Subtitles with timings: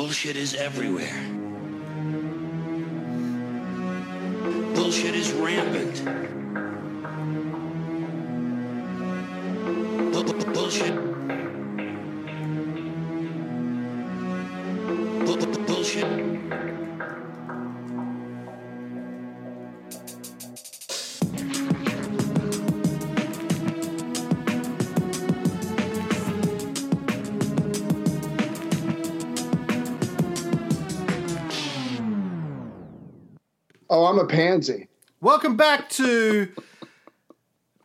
[0.00, 1.20] Bullshit is everywhere.
[4.74, 6.02] Bullshit is rampant.
[10.14, 10.94] Bu- bu- Bullshit.
[15.26, 16.29] Bu- bu- Bullshit.
[34.10, 34.88] I'm a pansy.
[35.20, 36.48] Welcome back to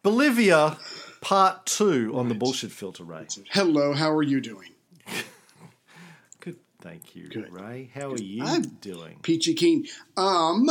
[0.02, 0.76] Bolivia
[1.22, 3.28] Part 2 on the Bullshit Filter, Ray.
[3.52, 4.70] Hello, how are you doing?
[6.40, 7.54] Good, thank you, Good.
[7.54, 7.92] Ray.
[7.94, 9.20] How are you I'm- doing?
[9.22, 9.86] Peachy Keen.
[10.18, 10.68] Um,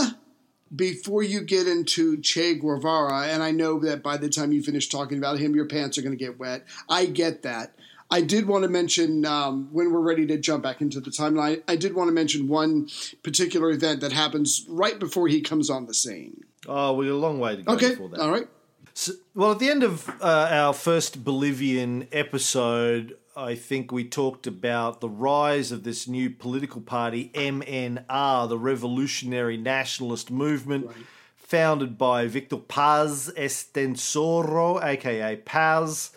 [0.75, 4.89] before you get into Che Guevara, and I know that by the time you finish
[4.89, 6.65] talking about him, your pants are going to get wet.
[6.89, 7.77] I get that.
[8.11, 11.63] I did want to mention um, when we're ready to jump back into the timeline.
[11.67, 12.89] I did want to mention one
[13.23, 16.45] particular event that happens right before he comes on the scene.
[16.67, 18.21] Oh, we're a long way to go Okay, before that.
[18.21, 18.47] all right.
[18.93, 24.47] So, well, at the end of uh, our first Bolivian episode, I think we talked
[24.47, 30.89] about the rise of this new political party, MNR, the Revolutionary Nationalist Movement,
[31.37, 36.11] founded by Victor Paz Estenssoro, aka Paz,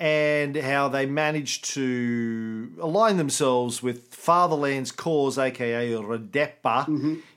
[0.00, 6.88] and how they managed to align themselves with Fatherland's cause, aka Radepa,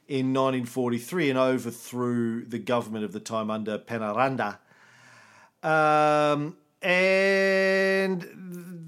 [0.08, 4.60] in 1943 and overthrew the government of the time under Penaranda.
[5.62, 8.22] Um, and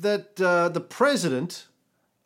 [0.01, 1.67] that uh, the president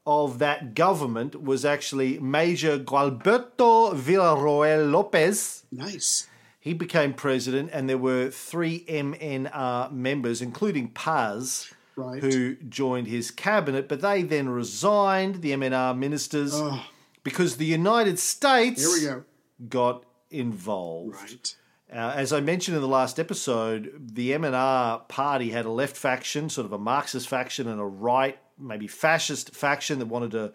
[0.06, 5.64] of that government was actually Major Gualberto Villarroel Lopez.
[5.72, 6.28] Nice.
[6.60, 12.22] He became president, and there were three MNR members, including Paz, Right.
[12.22, 13.88] who joined his cabinet.
[13.90, 16.84] But they then resigned, the MNR ministers, Oh,
[17.24, 19.24] because the United States here we go.
[19.70, 21.16] got involved.
[21.16, 21.56] Right.
[21.92, 26.50] Uh, as I mentioned in the last episode, the MNR party had a left faction,
[26.50, 30.54] sort of a Marxist faction, and a right, maybe fascist faction that wanted to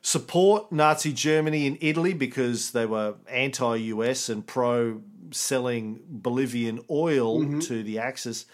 [0.00, 5.02] support Nazi Germany in Italy because they were anti US and pro
[5.32, 7.58] selling Bolivian oil mm-hmm.
[7.60, 8.46] to the Axis.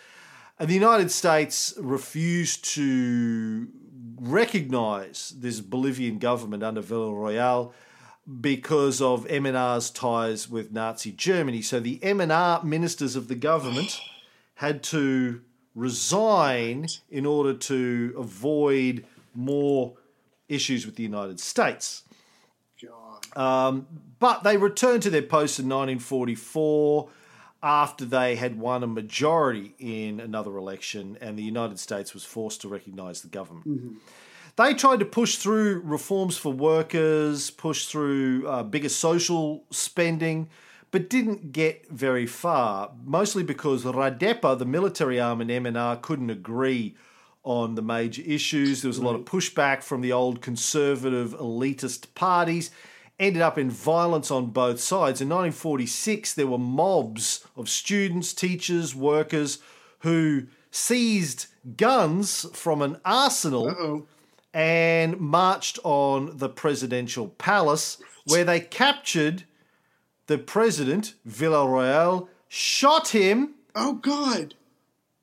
[0.58, 3.68] And the United States refused to
[4.20, 7.72] recognize this Bolivian government under Villarroel
[8.40, 11.62] because of MNR's ties with Nazi Germany.
[11.62, 14.00] So the MNR ministers of the government
[14.56, 15.40] had to
[15.74, 19.96] resign in order to avoid more
[20.48, 22.02] issues with the United States.
[23.34, 23.86] God.
[24.18, 27.08] But they returned to their posts in 1944
[27.62, 32.60] after they had won a majority in another election and the United States was forced
[32.62, 33.66] to recognize the government.
[34.56, 40.48] They tried to push through reforms for workers, push through uh, bigger social spending,
[40.90, 46.96] but didn't get very far, mostly because Radepa, the military arm in MNR, couldn't agree
[47.44, 48.82] on the major issues.
[48.82, 52.70] There was a lot of pushback from the old conservative elitist parties.
[53.18, 55.20] Ended up in violence on both sides.
[55.20, 59.58] In 1946, there were mobs of students, teachers, workers
[60.00, 61.46] who seized
[61.76, 64.06] guns from an arsenal Oh,
[64.54, 69.44] and marched on the presidential palace, where they captured
[70.28, 74.54] the president, Villarroel, shot him, oh God.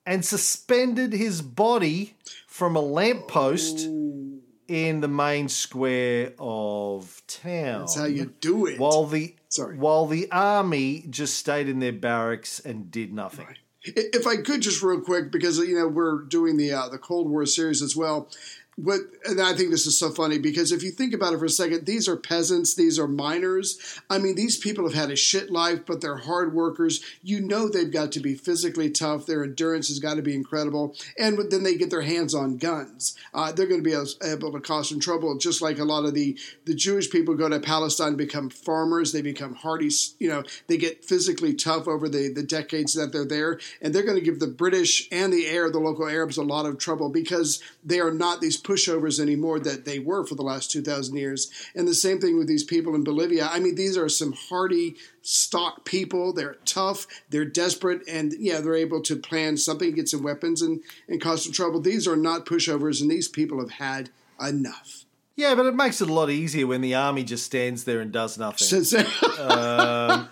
[0.05, 2.15] and suspended his body
[2.47, 4.24] from a lamppost oh.
[4.67, 7.81] In the main square of town.
[7.81, 8.79] That's how you do it.
[8.79, 9.77] while the Sorry.
[9.77, 13.47] while the army just stayed in their barracks and did nothing.
[13.83, 17.29] If I could just real quick, because you know we're doing the uh, the Cold
[17.29, 18.29] War series as well.
[18.77, 21.45] What and I think this is so funny because if you think about it for
[21.45, 24.01] a second, these are peasants, these are miners.
[24.09, 27.01] I mean, these people have had a shit life, but they're hard workers.
[27.23, 29.25] You know they've got to be physically tough.
[29.25, 33.15] Their endurance has got to be incredible, and then they get their hands on guns.
[33.33, 36.13] Uh, they're going to be able- to cause some trouble, just like a lot of
[36.13, 39.13] the the Jewish people go to Palestine, become farmers.
[39.13, 39.89] They become hardy.
[40.19, 44.03] You know, they get physically tough over the the decades that they're there, and they're
[44.03, 47.09] going to give the British and the Arab, the local Arabs, a lot of trouble
[47.09, 51.51] because they are not these pushovers anymore that they were for the last 2,000 years.
[51.75, 53.47] And the same thing with these people in Bolivia.
[53.49, 56.33] I mean, these are some hardy, stock people.
[56.33, 60.81] They're tough, they're desperate, and yeah, they're able to plan something, get some weapons, and,
[61.07, 61.79] and cause some trouble.
[61.79, 64.09] These are not pushovers, and these people have had
[64.45, 65.05] enough.
[65.37, 68.11] Yeah, but it makes it a lot easier when the army just stands there and
[68.11, 68.65] does nothing.
[68.67, 68.93] Since
[69.39, 70.29] um,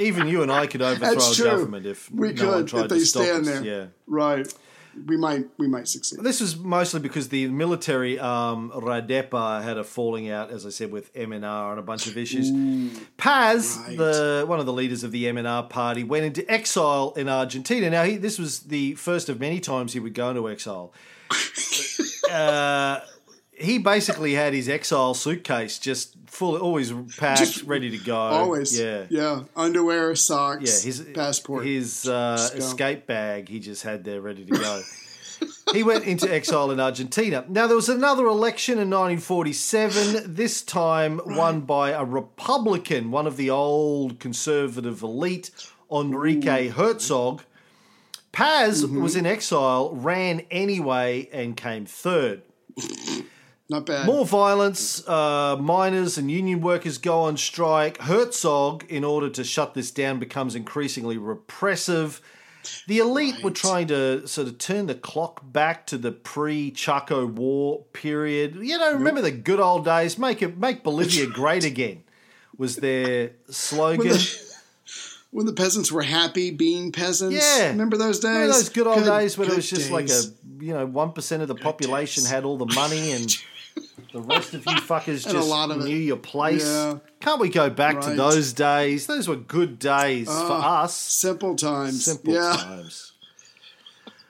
[0.00, 2.88] Even you and I could overthrow a government if we no one could tried if
[2.88, 3.46] they to stop stand us.
[3.46, 3.64] there.
[3.64, 3.86] Yeah.
[4.06, 4.54] Right.
[5.06, 6.20] We might we might succeed.
[6.20, 10.92] This was mostly because the military um, Radepa had a falling out, as I said,
[10.92, 12.50] with MNR on a bunch of issues.
[13.16, 13.96] Paz, right.
[13.96, 17.90] the one of the leaders of the MNR party, went into exile in Argentina.
[17.90, 20.92] Now, he, this was the first of many times he would go into exile.
[22.30, 23.00] uh,
[23.60, 28.16] he basically had his exile suitcase just full, always packed, Just ready to go.
[28.16, 29.06] Always, yeah.
[29.10, 29.42] yeah.
[29.54, 31.66] Underwear, socks, Yeah, his passport.
[31.66, 34.82] his uh, escape bag he just had there ready to go.
[35.72, 37.44] he went into exile in Argentina.
[37.48, 40.34] Now there was another election in 1947.
[40.34, 45.50] This time won by a Republican, one of the old conservative elite,
[45.92, 47.42] Enrique Herzog.
[48.32, 49.02] Paz Mm-hmm.
[49.02, 52.42] was in exile, ran anyway, and came third.
[53.70, 54.04] Not bad.
[54.04, 55.06] More violence.
[55.06, 57.98] Uh, miners and union workers go on strike.
[57.98, 62.20] Herzog, in order to shut this down, becomes increasingly repressive.
[62.88, 67.84] The elite were trying to sort of turn the clock back to the pre-Chaco War
[67.92, 68.56] period.
[68.56, 70.18] You know, remember the good old days?
[70.18, 72.02] Make it, make Bolivia great again.
[72.58, 74.18] Was their slogan?
[75.30, 77.36] when the peasants were happy being peasants.
[77.36, 77.68] Yeah.
[77.68, 78.32] Remember those days?
[78.32, 80.20] Remember those good old days when it was just like a
[80.58, 82.30] you know one percent of the population days.
[82.30, 83.32] had all the money and
[84.12, 85.84] the rest of you fuckers And a just lot of it.
[85.84, 86.66] knew your place.
[86.66, 86.98] Yeah.
[87.20, 89.06] Can't we go back to those days?
[89.06, 90.96] Those were good days for Ah, us.
[90.96, 92.04] Simple times.
[92.04, 92.56] Simple yeah.
[92.56, 93.12] times.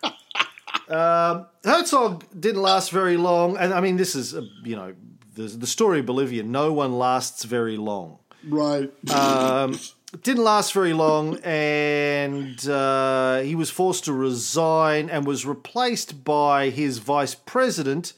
[0.88, 4.94] um, Herzog didn't last very long, and I mean, this is uh, you know
[5.34, 6.42] the the story of Bolivia.
[6.42, 8.18] No one lasts very long.
[8.48, 8.90] Right.
[9.10, 9.78] Um,
[10.22, 16.70] didn't last very long, and uh, he was forced to resign and was replaced by
[16.70, 18.14] his vice president,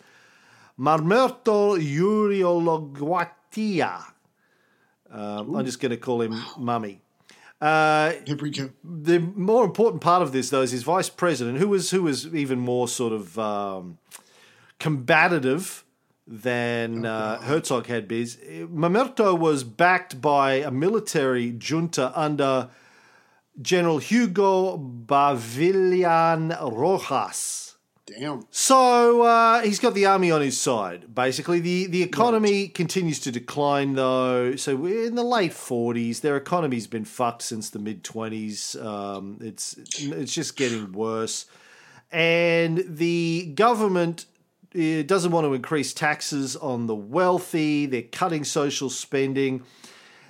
[0.78, 4.04] Mamerto Yuriologuatia.
[5.10, 7.00] Um, I'm just going to call him Mummy.
[7.60, 8.70] Uh, Here we go.
[8.82, 12.34] the more important part of this, though, is his vice president, who was who was
[12.34, 13.98] even more sort of um,
[14.80, 15.84] combative
[16.26, 18.26] than uh, Herzog had been.
[18.72, 22.70] Mamerto was backed by a military junta under
[23.60, 27.71] General Hugo Ballivián Rojas.
[28.06, 28.46] Damn.
[28.50, 31.14] So uh, he's got the army on his side.
[31.14, 34.56] Basically, the the economy continues to decline, though.
[34.56, 36.20] So we're in the late forties.
[36.20, 38.75] Their economy's been fucked since the mid twenties.
[38.75, 41.46] Um, it's it's just getting worse,
[42.10, 44.26] and the government
[44.75, 47.87] uh, doesn't want to increase taxes on the wealthy.
[47.87, 49.62] They're cutting social spending.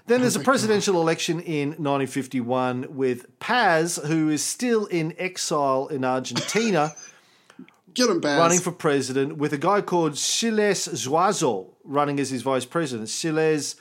[0.06, 6.04] Then there's a presidential election in 1951 with Paz, who is still in exile in
[6.04, 6.92] Argentina
[7.94, 8.38] Get him back.
[8.38, 13.08] running for president with a guy called Siles Zuazo running as his vice president.
[13.08, 13.76] Siles,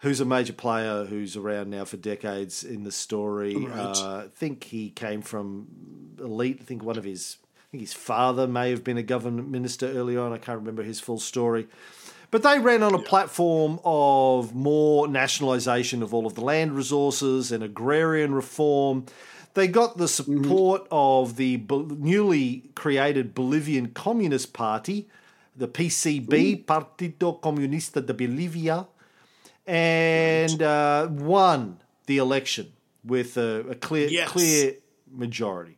[0.00, 3.56] who's a major player who's around now for decades in the story.
[3.56, 3.78] Right.
[3.78, 5.66] Uh, I think he came from
[6.18, 6.58] elite.
[6.60, 9.86] I think one of his, I think his father may have been a government minister
[9.86, 10.32] early on.
[10.32, 11.68] I can't remember his full story.
[12.30, 17.52] But they ran on a platform of more nationalisation of all of the land resources
[17.52, 19.06] and agrarian reform.
[19.54, 25.08] They got the support of the Bol- newly created Bolivian Communist Party,
[25.56, 28.88] the PCB, Partido Comunista de Bolivia,
[29.66, 32.72] and uh, won the election
[33.04, 34.28] with a, a clear, Yes.
[34.28, 34.74] clear
[35.10, 35.76] majority.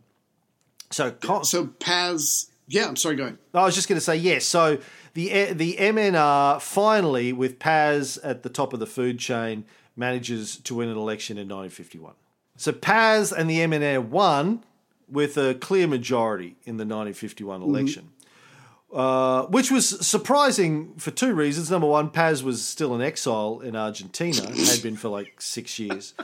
[0.90, 2.50] So, co- So Paz.
[2.68, 3.16] Yeah, I'm sorry.
[3.16, 3.38] Go ahead.
[3.54, 4.44] I was just going to say yes.
[4.44, 4.78] So
[5.14, 9.64] the the MNR finally, with Paz at the top of the food chain,
[9.94, 12.14] manages to win an election in 1951.
[12.56, 14.64] So Paz and the MNR won
[15.08, 18.10] with a clear majority in the 1951 election.
[18.92, 21.70] Uh, which was surprising for two reasons.
[21.70, 26.14] Number one, Paz was still in exile in Argentina, had been for like six years.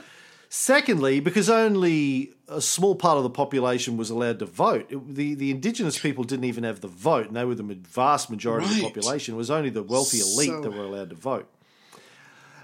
[0.49, 5.33] Secondly, because only a small part of the population was allowed to vote, it- the,
[5.35, 8.75] the indigenous people didn't even have the vote, and they were the vast majority of
[8.75, 9.33] the population.
[9.35, 11.47] It was only the wealthy elite So- that were allowed to vote.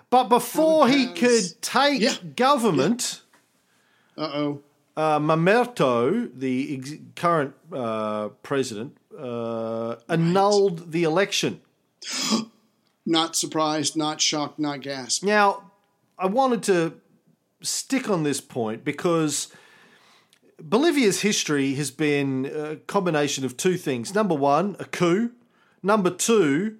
[0.09, 2.15] But before he could take Yeah.
[2.35, 3.21] government,
[4.19, 4.61] Uh oh.
[4.97, 11.61] uh, Mamerto, the ex- current uh, president, uh, annulled the election.
[13.05, 13.95] Not surprised.
[13.95, 14.59] Not shocked.
[14.59, 15.23] Not gasped.
[15.23, 15.71] Now,
[16.17, 16.99] I wanted to
[17.61, 19.47] stick on this point because
[20.61, 24.13] Bolivia's history has been a combination of two things.
[24.13, 25.31] Number one, a coup.
[25.81, 26.75] Number two,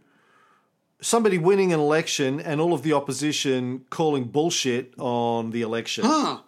[1.02, 6.04] somebody winning an election and all of the opposition calling bullshit on the election.
[6.06, 6.42] Huh.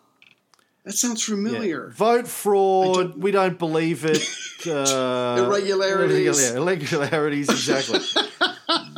[0.83, 1.89] That sounds familiar.
[1.89, 3.21] Vote fraud.
[3.21, 4.23] we don't believe it.
[4.63, 6.51] Uh, Irregularities.
[6.55, 7.97] Irregularities, exactly.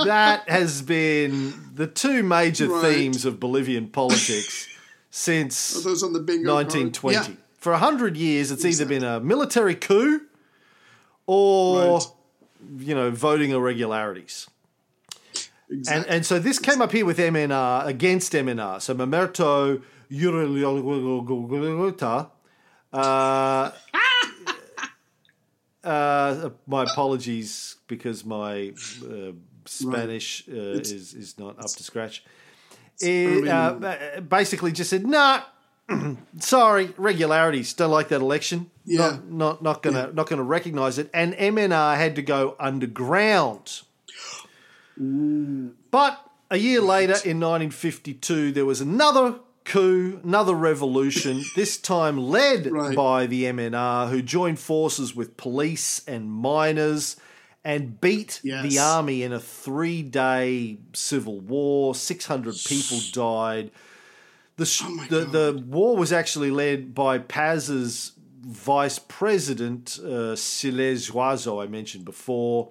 [0.03, 2.81] that has been the two major Right.
[2.95, 4.67] themes of Bolivian politics
[5.09, 7.15] since on the 1920.
[7.15, 7.27] Yeah.
[7.59, 10.23] For 100 years, it's either been a military coup
[11.27, 12.07] or Right.
[12.79, 14.49] you know voting irregularities.
[15.69, 16.13] And, Exactly.
[16.13, 18.81] and so this came up here with MNR against MNR.
[18.81, 19.81] So Mamerto
[22.91, 23.71] Uh,
[25.83, 29.31] uh, my apologies because my uh,
[29.65, 32.23] Spanish uh, is is not up to scratch.
[32.99, 35.41] It, uh, basically, just said nah.
[36.39, 37.73] Sorry, regularities.
[37.73, 38.71] Don't like that election.
[38.85, 38.99] Yeah.
[38.99, 41.09] Not not, not gonna not gonna recognise it.
[41.13, 43.81] And MNR had to go underground.
[45.91, 52.71] But a year later, in 1952, there was another coup, another revolution, this time led
[52.71, 52.95] Right.
[52.95, 57.15] by the MNR, who joined forces with police and miners
[57.63, 58.63] and beat Yes.
[58.69, 61.95] the army in a three day civil war.
[61.95, 63.71] 600 people died.
[64.57, 68.11] The, Oh the, the war was actually led by Paz's
[68.45, 72.69] vice president, uh, Siles I mentioned before,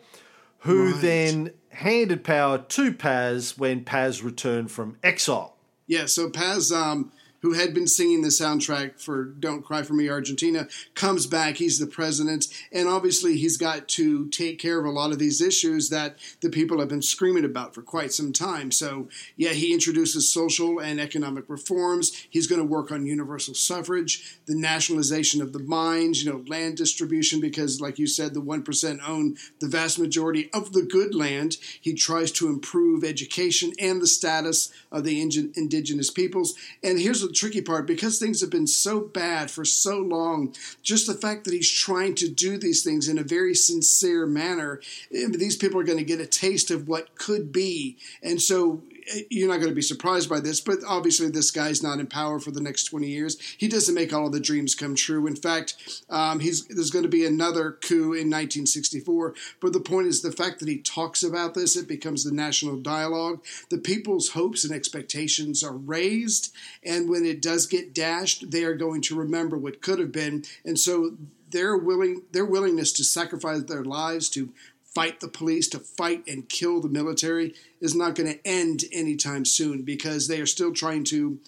[0.58, 1.00] who Right.
[1.00, 5.51] then handed power to Paz when Paz returned from exile.
[5.86, 7.12] Yeah, so Paz, um,
[7.42, 11.56] who had been singing the soundtrack for Don't Cry for Me Argentina, comes back.
[11.56, 12.46] He's the president.
[12.72, 16.50] And obviously, he's got to take care of a lot of these issues that the
[16.50, 18.70] people have been screaming about for quite some time.
[18.70, 22.26] So, yeah, he introduces social and economic reforms.
[22.30, 26.76] He's going to work on universal suffrage, the nationalization of the mines, you know, land
[26.76, 31.56] distribution, because, like you said, the 1% own the vast majority of the good land.
[31.80, 36.54] He tries to improve education and the status of the indigenous peoples.
[36.82, 41.14] And here's tricky part because things have been so bad for so long, just the
[41.14, 44.80] fact that he's trying to do these things in a very sincere manner,
[45.14, 47.96] eh, these people are going to get a taste of what could be.
[48.22, 48.82] And so
[49.30, 52.38] you're not going to be surprised by this, but obviously this guy's not in power
[52.38, 53.38] for the next 20 years.
[53.58, 55.26] He doesn't make all of the dreams come true.
[55.26, 59.34] In fact, um, there's going to be another coup in 1964.
[59.60, 62.76] But the point is the fact that he talks about this, it becomes the national
[62.76, 63.44] dialogue.
[63.70, 66.54] The people's hopes and expectations are raised,
[66.84, 70.44] and when it does get dashed, they are going to remember what could have been,
[70.64, 71.16] and so
[71.52, 74.52] their willing their willingness to sacrifice their lives to
[74.94, 79.44] fight the police, to fight and kill the military, is not going to end anytime
[79.44, 81.38] soon because they are still trying to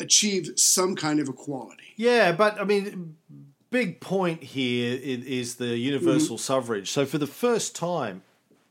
[0.00, 1.94] achieve some kind of equality.
[1.96, 3.16] Yeah, but I mean,
[3.70, 6.90] big point here is the universal suffrage.
[6.90, 8.22] So for the first time,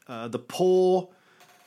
[0.08, 1.10] uh, the poor,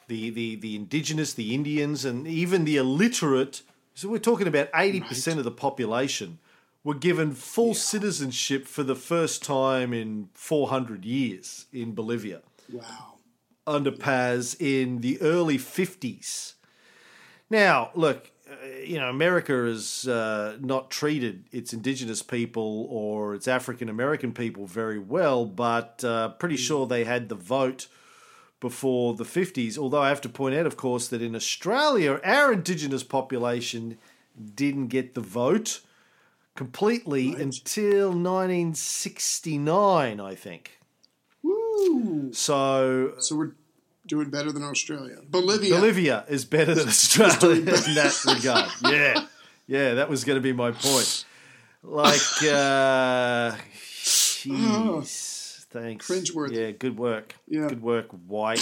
[0.08, 3.62] the, the the indigenous, the Indians, and even the illiterate.
[3.94, 6.38] So we're talking about eighty percent of the population
[6.86, 13.14] were given full citizenship for the first time in four hundred years in Bolivia Wow.
[13.66, 16.52] under Paz in the early 50s.
[17.50, 23.48] Now, look, uh, you know, America has uh, not treated its indigenous people or its
[23.48, 27.88] African American people very well, but uh, pretty sure they had the vote
[28.60, 29.76] before the 50s.
[29.76, 33.98] Although I have to point out, of course, that in Australia, our indigenous population
[34.54, 35.80] didn't get the vote
[36.56, 40.78] completely until 1969, I think.
[41.42, 42.32] Woo.
[42.32, 43.52] So So we're
[44.06, 45.16] doing better than Australia.
[45.28, 45.74] Bolivia.
[45.74, 48.70] Bolivia is better than Australia in that regard.
[48.82, 49.26] Yeah,
[49.66, 51.24] yeah, that was going to be my point.
[51.82, 53.52] Like, uh,
[54.04, 56.08] jeez, thanks.
[56.08, 56.56] Cringeworthy.
[56.56, 57.34] Yeah, good work.
[57.46, 57.68] Yeah.
[57.68, 58.60] good work, white,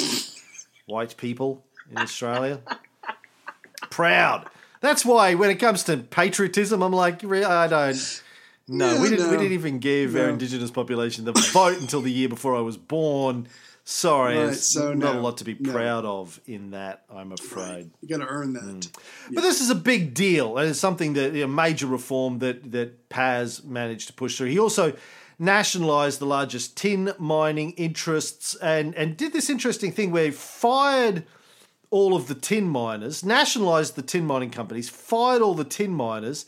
[0.87, 2.61] white people in Australia.
[3.91, 4.49] Proud.
[4.85, 8.23] That's why when it comes to patriotism, I'm like, I don't.
[8.69, 9.31] No, Yeah, we didn't.
[9.31, 12.76] We didn't even give our indigenous population the vote until the year before I was
[12.76, 13.49] born.
[13.87, 15.71] Sorry, Right, so not a lot to be no.
[15.73, 17.05] proud of in that.
[17.14, 17.91] I'm afraid.
[18.00, 18.62] You got to earn that.
[18.62, 18.99] Mm.
[19.33, 23.09] But this is a big deal, and it's something that a major reform that that
[23.11, 24.49] Paz managed to push through.
[24.49, 24.95] He also
[25.38, 31.25] nationalised the largest tin mining interests, and and did this interesting thing where he fired
[31.95, 36.45] all of the tin miners, nationalised the tin mining companies, fired all the tin miners,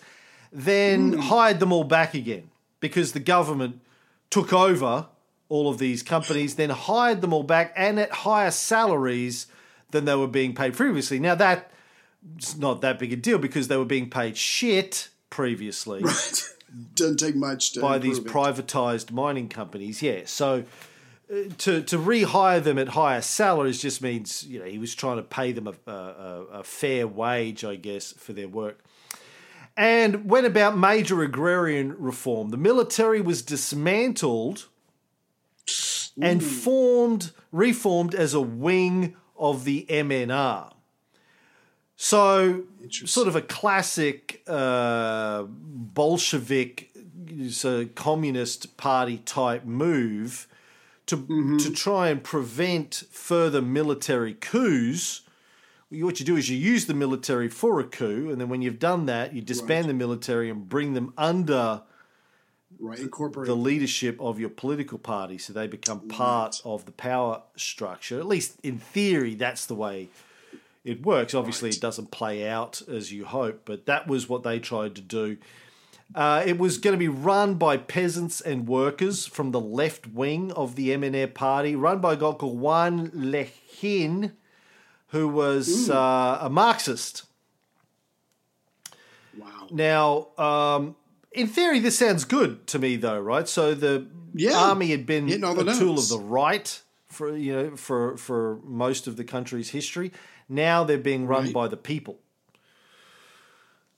[0.52, 1.20] then hmm.
[1.20, 2.50] hired them all back again
[2.80, 3.80] because the government
[4.28, 5.06] took over
[5.48, 9.46] all of these companies, then hired them all back and at higher salaries
[9.92, 11.20] than they were being paid previously.
[11.20, 16.42] Now that's not that big a deal because they were being paid shit previously Right.
[16.96, 18.24] Doesn't take much to by these it.
[18.24, 20.02] privatized mining companies.
[20.02, 20.64] Yeah, so
[21.28, 25.22] to to rehire them at higher salaries just means you know he was trying to
[25.22, 28.84] pay them a, a, a fair wage, I guess, for their work.
[29.76, 32.48] And went about major agrarian reform.
[32.48, 34.68] The military was dismantled
[36.20, 40.72] and formed, reformed as a wing of the MNR.
[41.96, 46.90] So, sort of a classic uh, Bolshevik,
[47.50, 50.46] so communist party type move
[51.06, 51.56] to mm-hmm.
[51.58, 55.22] to try and prevent further military coups.
[55.88, 58.80] What you do is you use the military for a coup, and then when you've
[58.80, 61.82] done that, you disband the military and bring them under
[62.78, 62.98] Right.
[62.98, 63.46] Incorporate.
[63.46, 68.18] the leadership of your political party, so they become part of the power structure.
[68.18, 70.10] At least in theory, that's the way
[70.84, 71.34] it works.
[71.34, 71.76] Obviously, Right.
[71.76, 75.38] it doesn't play out as you hope, but that was what they tried to do.
[76.14, 80.52] Uh, it was going to be run by peasants and workers from the left wing
[80.52, 84.32] of the MNR party, run by a guy called Juan Lechin,
[85.08, 87.24] who was uh, a Marxist.
[89.36, 89.66] wow.
[89.70, 90.96] Now, um,
[91.32, 93.48] in theory, this sounds good to me, though, right?
[93.48, 94.58] So the Yeah.
[94.58, 99.06] army had been a the tool of the right for you know for for most
[99.06, 100.12] of the country's history.
[100.48, 101.52] Now they're being run Right.
[101.52, 102.20] by the people.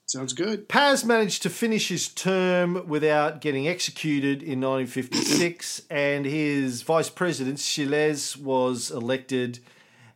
[0.08, 0.70] Sounds good.
[0.70, 7.58] Paz managed to finish his term without getting executed in 1956, and his vice president,
[7.58, 9.58] Siles, was elected,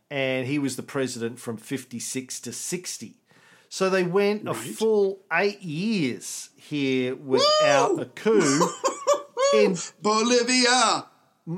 [0.09, 3.17] and he was the president from 56 to 60.
[3.69, 8.67] So they went a full eight years here without a coup.
[9.53, 11.05] in Bolivia.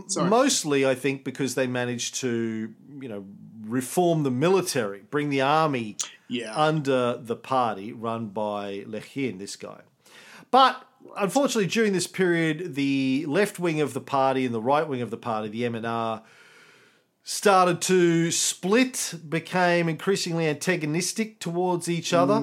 [0.08, 0.30] Sorry.
[0.30, 3.26] mostly, I think, because they managed to, you know,
[3.68, 6.54] reform the military, bring the army Yeah.
[6.56, 9.82] under the party run by Lechin, this guy.
[10.52, 10.82] But
[11.18, 15.10] unfortunately, during this period, the left wing of the party and the right wing of
[15.12, 16.22] the party, the MNR,
[17.24, 22.36] started to split, became increasingly antagonistic towards each other.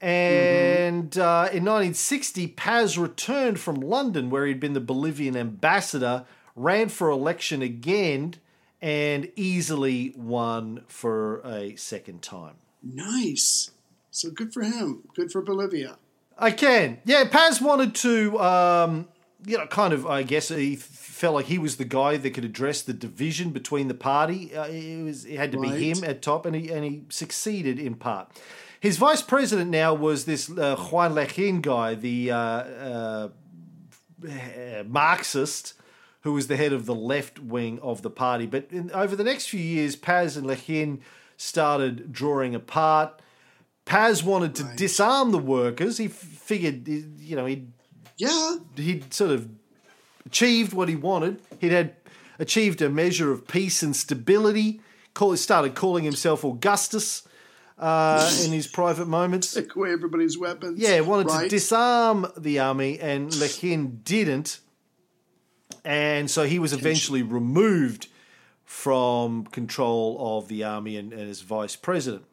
[0.00, 6.24] And uh, in 1960, Paz returned from London, where he'd been the Bolivian ambassador,
[6.56, 8.34] ran for election again,
[8.82, 12.54] and easily won for a second time.
[12.82, 13.70] nice.
[14.12, 15.02] So good for him.
[15.14, 15.96] Good for Bolivia.
[16.36, 16.98] I can.
[17.04, 19.06] Yeah, Paz wanted to, um,
[19.46, 22.44] you know, kind of, I guess he felt like he was the guy that could
[22.44, 24.52] address the division between the party.
[24.56, 25.78] Uh, it, was, it had to Right.
[25.78, 28.30] be him at top, and he, and he succeeded in part.
[28.80, 33.28] His vice president now was this uh, Juan Lechin guy, the uh, uh,
[34.86, 35.74] Marxist,
[36.22, 38.46] who was the head of the left wing of the party.
[38.46, 41.00] But in, over the next few years, Paz and Lechin
[41.36, 43.20] started drawing apart.
[43.86, 45.96] Paz wanted to disarm the workers.
[45.98, 47.72] He f- figured, you know, he'd
[48.16, 48.56] Yeah.
[48.76, 49.48] he'd sort of
[50.26, 51.40] achieved what he wanted.
[51.58, 51.96] He'd had
[52.38, 54.80] achieved a measure of peace and stability.
[55.14, 57.26] Call, started calling himself Augustus
[57.78, 59.54] uh, in his private moments.
[59.54, 60.78] Take away everybody's weapons.
[60.78, 64.60] Yeah, wanted to disarm the army, and Lechin didn't.
[65.84, 68.08] And so he was eventually removed
[68.64, 72.24] from control of the army and, and as vice president.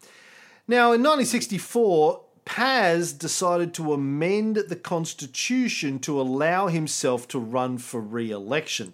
[0.68, 8.00] Now, in 1964, Paz decided to amend the constitution to allow himself to run for
[8.00, 8.94] re election.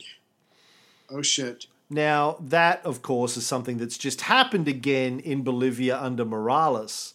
[1.09, 1.67] Oh shit.
[1.89, 7.13] Now, that, of course, is something that's just happened again in Bolivia under Morales.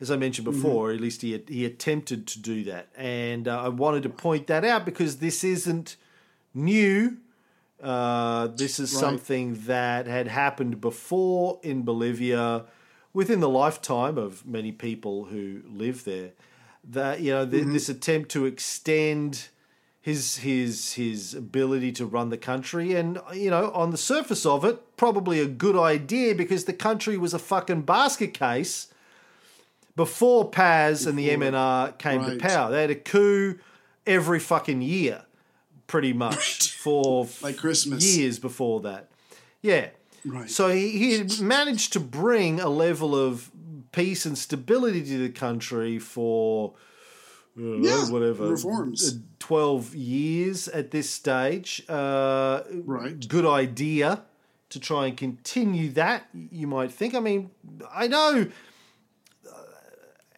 [0.00, 2.88] As I mentioned before, at least he, he attempted to do that.
[2.96, 5.96] And uh, I wanted to point that out because this isn't
[6.54, 7.18] new.
[7.82, 9.00] Uh, this is Right.
[9.00, 12.64] something that had happened before in Bolivia
[13.12, 16.30] within the lifetime of many people who live there.
[16.88, 19.48] That, you know, th- this attempt to extend
[20.00, 24.62] his his his ability to run the country and you know on the surface of
[24.62, 28.88] it probably a good idea because the country was a fucking basket case
[29.96, 32.38] before Paz and the MNR came right.
[32.38, 33.58] to power they had a coup
[34.06, 35.22] every fucking year
[35.86, 38.04] pretty much for Like Christmas.
[38.04, 39.10] years before that
[39.62, 39.88] yeah
[40.26, 40.48] Right.
[40.50, 43.50] so he, he managed to bring a level of
[43.92, 46.72] peace and stability to the country for
[47.56, 49.06] know, Yeah, whatever reforms.
[49.06, 53.28] uh, 12 years at this stage uh, Right.
[53.28, 54.22] good idea
[54.70, 57.50] to try and continue that you might think i mean
[57.94, 58.46] i know
[59.46, 59.58] uh,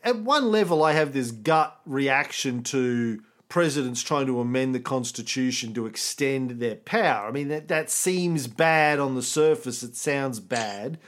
[0.02, 5.72] at one level i have this gut reaction to presidents trying to amend the constitution
[5.74, 7.28] to extend their power.
[7.28, 9.82] I mean that, that seems bad on the surface.
[9.82, 10.98] It sounds bad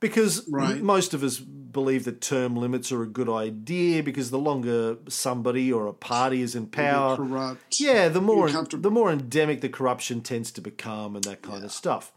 [0.00, 0.80] because Right.
[0.82, 5.72] most of us believe that term limits are a good idea because the longer somebody
[5.72, 7.80] or a party is in power corrupt.
[7.80, 11.72] yeah the more the more endemic the corruption tends to become and that kind of
[11.72, 12.12] stuff.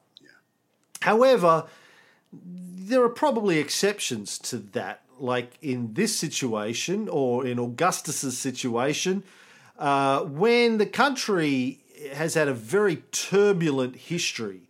[1.02, 1.66] However
[2.32, 5.02] there are probably exceptions to that.
[5.20, 9.24] Like in this situation or in augustus's situation
[9.78, 11.80] uh, when the country
[12.14, 14.62] has had a very turbulent history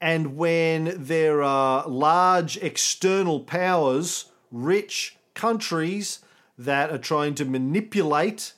[0.00, 6.20] and when there are large external powers, rich countries
[6.58, 8.52] that are trying to manipulate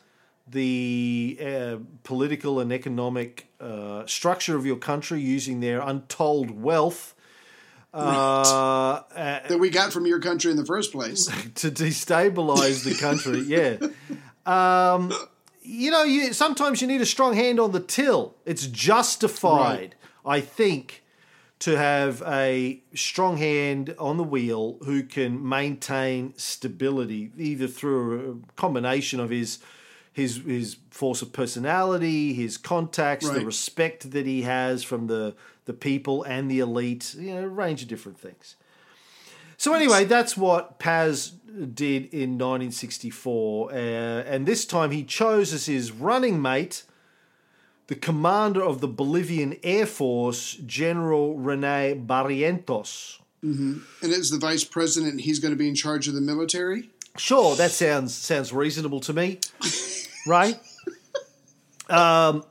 [0.48, 7.14] the uh, political and economic uh, structure of your country using their untold wealth
[7.94, 11.26] uh, that we got from your country in the first place.
[11.54, 13.40] to destabilize the country.
[13.40, 13.76] Yeah.
[14.44, 15.12] Um,
[15.66, 18.34] you know, you, sometimes you need a strong hand on the till.
[18.44, 21.02] It's justified, I think,
[21.60, 28.52] to have a strong hand on the wheel who can maintain stability, either through a
[28.54, 29.58] combination of his
[30.12, 35.34] his his force of personality, his contacts, the respect that he has from the
[35.66, 38.56] the people and the elite, you know, a range of different things.
[39.56, 45.66] So anyway, that's what Paz did in 1964, uh, and this time he chose as
[45.66, 46.84] his running mate
[47.86, 53.20] the commander of the Bolivian Air Force, General Rene Barrientos.
[53.42, 56.90] And as the vice president, he's going to be in charge of the military.
[57.16, 59.40] Sure, that sounds sounds reasonable to me,
[60.26, 60.58] right?
[61.88, 62.42] Um,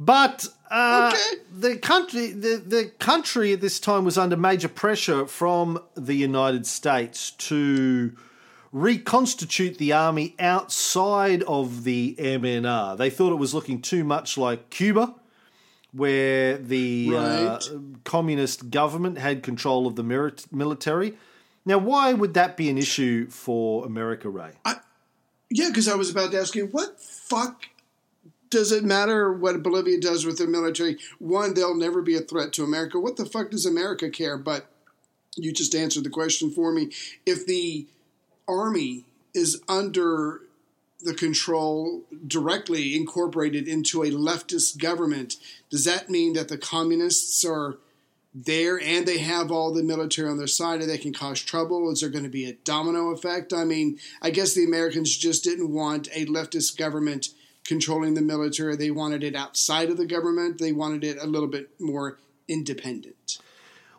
[0.00, 1.42] but uh, Okay.
[1.56, 6.66] the country the, the country at this time was under major pressure from the United
[6.66, 8.12] States to
[8.72, 12.96] reconstitute the army outside of the MNR.
[12.96, 15.14] They thought it was looking too much like Cuba,
[15.92, 17.58] where the uh,
[18.02, 21.14] communist government had control of the mili- military.
[21.64, 24.50] Now, why would that be an issue for America, Ray?
[25.50, 27.62] Yeah, because I was about to ask you, what fuck
[28.54, 30.96] does it matter what Bolivia does with their military?
[31.18, 33.00] One, they'll never be a threat to America.
[33.00, 34.38] What the fuck does America care?
[34.38, 34.70] But
[35.34, 36.92] you just answered the question for me.
[37.26, 37.88] If the
[38.46, 40.42] army is under
[41.00, 45.34] the control directly incorporated into a leftist government,
[45.68, 47.78] does that mean that the communists are
[48.32, 51.90] there and they have all the military on their side and they can cause trouble?
[51.90, 53.52] Is there going to be a domino effect?
[53.52, 57.30] I mean, I guess the Americans just didn't want a leftist government
[57.64, 58.76] controlling the military.
[58.76, 63.38] They wanted it outside of the government, they wanted it a little bit more independent.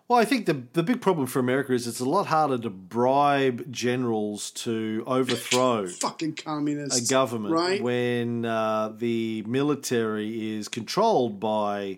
[0.08, 2.70] Well, I think the the big problem for America is it's a lot harder to
[2.70, 7.10] bribe generals to overthrow Fucking communists.
[7.10, 7.82] a government right?
[7.82, 11.98] when uh, the military is controlled by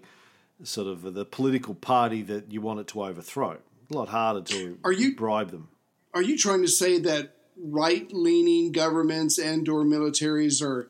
[0.63, 3.57] sort of the political party that you want it to overthrow.
[3.91, 5.67] A lot harder to Are you- bribe them.
[6.13, 10.89] Are you trying to say that right-leaning governments and/or militaries are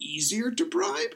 [0.00, 1.14] easier to bribe?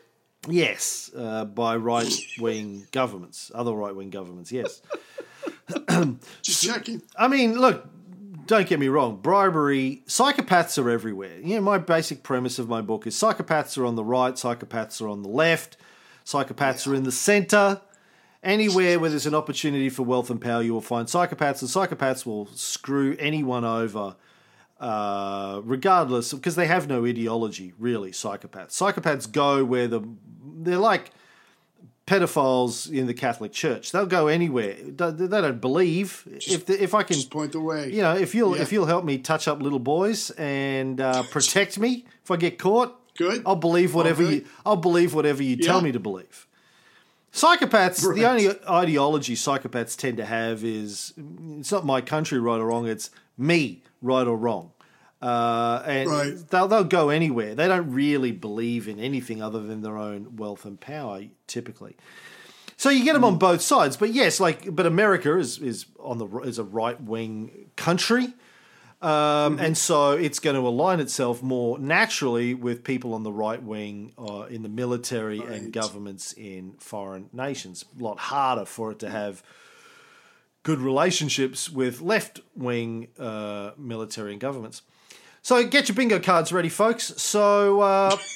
[0.49, 4.53] Yes, uh, by right wing governments, other right wing governments.
[4.53, 4.83] Yes.
[6.43, 7.03] Just checking.
[7.17, 7.89] I mean, look,
[8.47, 9.17] don't get me wrong.
[9.17, 11.39] Bribery, psychopaths are everywhere.
[11.41, 15.01] You know, my basic premise of my book is psychopaths are on the right, psychopaths
[15.01, 15.77] are on the left,
[16.25, 17.81] psychopaths are in the center.
[18.43, 22.27] Anywhere where there's an opportunity for wealth and power, you will find psychopaths, and psychopaths
[22.27, 24.17] will screw anyone over,
[24.85, 28.11] uh, regardless, because they have no ideology, really.
[28.11, 28.73] Psychopaths.
[28.73, 30.01] Psychopaths go where the
[30.65, 31.11] they're like
[32.07, 33.91] pedophiles in the Catholic Church.
[33.93, 34.75] They'll go anywhere.
[34.75, 36.25] They they don't believe.
[36.31, 37.91] if the, if I can Just point the way.
[37.91, 38.63] you know, if you'll Yeah.
[38.63, 42.59] if you'll help me touch up little boys and uh, protect me if I get
[42.59, 43.43] caught, Good.
[43.47, 44.35] I'll believe whatever Okay.
[44.35, 46.47] you I'll believe whatever you tell me to believe.
[47.33, 51.15] Psychopaths, the only ideology psychopaths tend to have is
[51.59, 54.71] it's not my country right or wrong, it's me right or wrong.
[55.25, 56.35] Uh, and Right.
[56.51, 57.55] they'll, they'll go anywhere.
[57.55, 61.97] They don't really believe in anything other than their own wealth and power, typically.
[62.77, 66.19] So you get them on both sides, but yes, like but America is is on
[66.19, 68.35] the is a right wing country,
[69.01, 73.63] um, and so it's going to align itself more naturally with people on the right
[73.63, 77.85] wing uh, in the military and governments in foreign nations.
[77.99, 79.43] A lot harder for it to have
[80.65, 84.83] good relationships with left wing uh, military and governments.
[85.43, 87.15] So get your bingo cards ready, folks.
[87.23, 87.81] So.
[87.81, 88.17] Uh,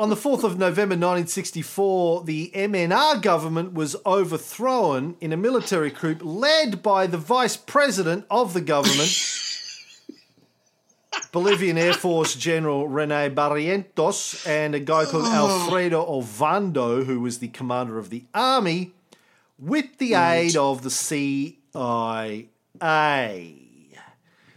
[0.00, 6.16] On the 4th of November 1964, the MNR government was overthrown in a military coup
[6.22, 9.10] led by the vice president of the government,
[11.32, 17.48] Bolivian Air Force General Rene Barrientos, and a guy called Alfredo Ovando, who was the
[17.48, 18.94] commander of the army,
[19.60, 21.58] with the aid of the CIA.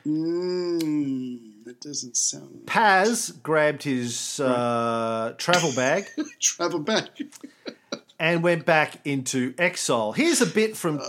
[0.06, 2.66] Mm, that doesn't sound.
[2.66, 6.06] Paz grabbed his uh, travel bag.
[6.42, 7.10] Travel bag.
[8.20, 10.14] and went back into exile.
[10.14, 11.02] Here's a bit from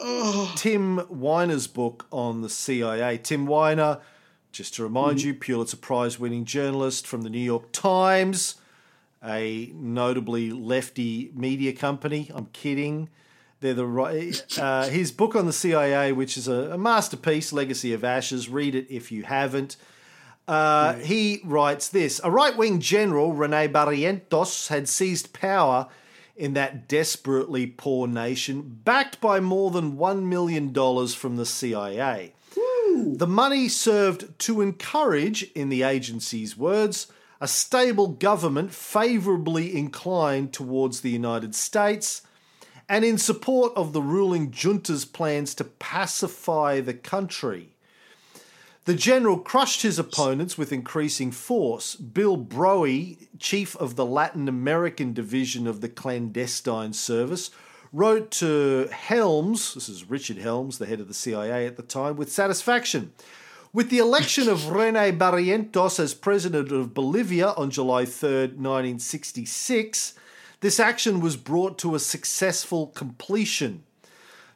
[0.57, 3.19] Tim Weiner's book on the CIA.
[3.19, 4.01] Tim Weiner,
[4.53, 8.57] just to remind you, Pulitzer Prize winning journalist from the New York Times,
[9.25, 12.31] a notably lefty media company.
[12.35, 13.09] I'm kidding.
[13.65, 14.45] They're the right.
[14.59, 18.49] Uh, his book on the CIA, which is a, a, masterpiece, Legacy of Ashes.
[18.49, 19.77] Read it if you haven't.
[20.47, 25.89] Uh, he writes this: A right-wing general, Rene Barrientos, had seized power
[26.37, 32.35] in that desperately poor nation, backed by more than one million dollars from the CIA.
[33.17, 37.07] The money served to encourage, in the agency's words,
[37.41, 42.23] a stable government favourably inclined towards the United States
[42.89, 47.71] and in support of the ruling junta's plans to pacify the country.
[48.85, 51.97] The general crushed his opponents with increasing force.
[51.97, 57.51] Bill Broe, chief of the Latin American division of the clandestine service,
[57.95, 62.17] wrote to Helms, this is Richard Helms, the head of the CIA at the time,
[62.17, 63.13] with satisfaction.
[63.73, 70.15] With the election of Rene Barrientos as president of Bolivia on July 3rd, 1966,
[70.61, 73.85] this action was brought to a successful completion.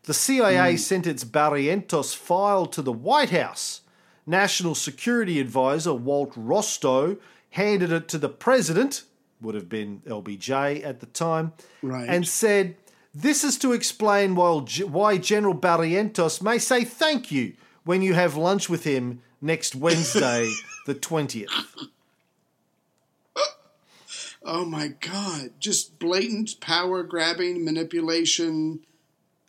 [0.05, 0.79] The CIA mm.
[0.79, 3.83] sent its Barrientos file to the White House.
[4.27, 7.19] National Security Advisor Walt Rostow
[7.51, 9.03] handed it to the president,
[9.41, 12.09] would have been LBJ at the time, right.
[12.09, 12.77] and said,
[13.15, 18.69] this is to explain why General Barrientos may say thank you when you have lunch
[18.69, 20.53] with him next Wednesday,
[20.87, 21.49] the 20th.
[24.49, 25.51] Oh my God.
[25.61, 28.81] Just blatant power grabbing, manipulation.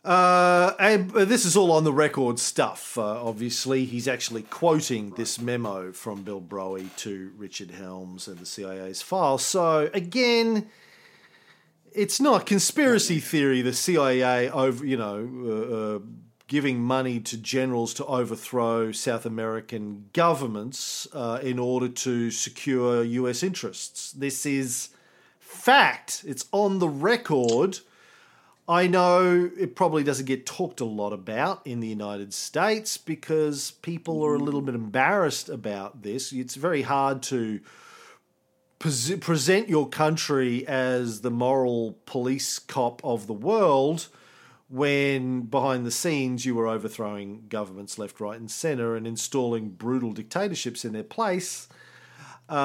[0.04, 2.98] Uh, and this is all on the record stuff.
[2.98, 8.44] Uh, obviously, he's actually quoting this memo from Bill Broe to Richard Helms and the
[8.44, 9.38] CIA's file.
[9.38, 10.68] So, again,
[11.92, 13.62] it's not conspiracy theory.
[13.62, 15.98] The CIA over, you know, uh, uh,
[16.50, 23.44] giving money to generals to overthrow South American governments uh, in order to secure U.S.
[23.44, 24.10] interests.
[24.10, 24.88] This is
[25.38, 26.24] fact.
[26.26, 27.78] It's on the record.
[28.68, 33.70] I know it probably doesn't get talked a lot about in the United States because
[33.70, 36.32] people are a little bit embarrassed about this.
[36.32, 37.60] It's very hard to
[38.80, 44.08] present your country as the moral police cop of the world
[44.70, 50.12] when behind the scenes you were overthrowing governments left, right, and centre and installing brutal
[50.12, 51.68] dictatorships in their place.
[52.48, 52.56] Um,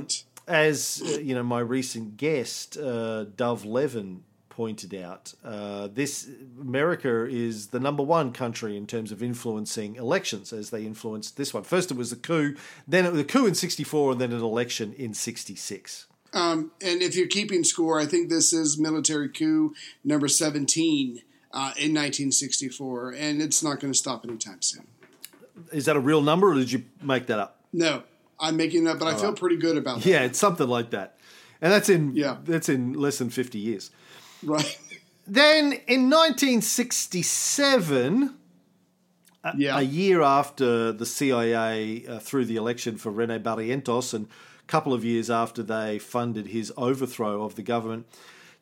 [0.00, 0.24] right.
[0.46, 6.30] As uh, you know, my recent guest, uh, Dov Levin, pointed out, uh, this
[6.60, 11.52] America is the number one country in terms of influencing elections, as they influenced this
[11.52, 11.64] one.
[11.64, 12.54] First, it was the coup,
[12.86, 16.06] then it was a coup in '64, and then an election in '66.
[16.32, 21.22] Um, and if you're keeping score, I think this is military coup number 17
[21.54, 24.88] uh, in 1964, and it's not going to stop anytime soon.
[25.72, 27.60] Is that a real number, or did you make that up?
[27.72, 28.02] No,
[28.40, 30.06] I'm making that, but I feel pretty good about that.
[30.06, 31.16] Yeah, it's something like that,
[31.62, 32.38] and that's in yeah.
[32.44, 33.92] that's in less than 50 years.
[34.42, 34.78] Right.
[35.26, 38.34] Then in 1967,
[39.56, 39.76] yeah.
[39.76, 44.66] a, a year after the CIA uh, threw the election for Rene Barrientos, and a
[44.66, 48.06] couple of years after they funded his overthrow of the government,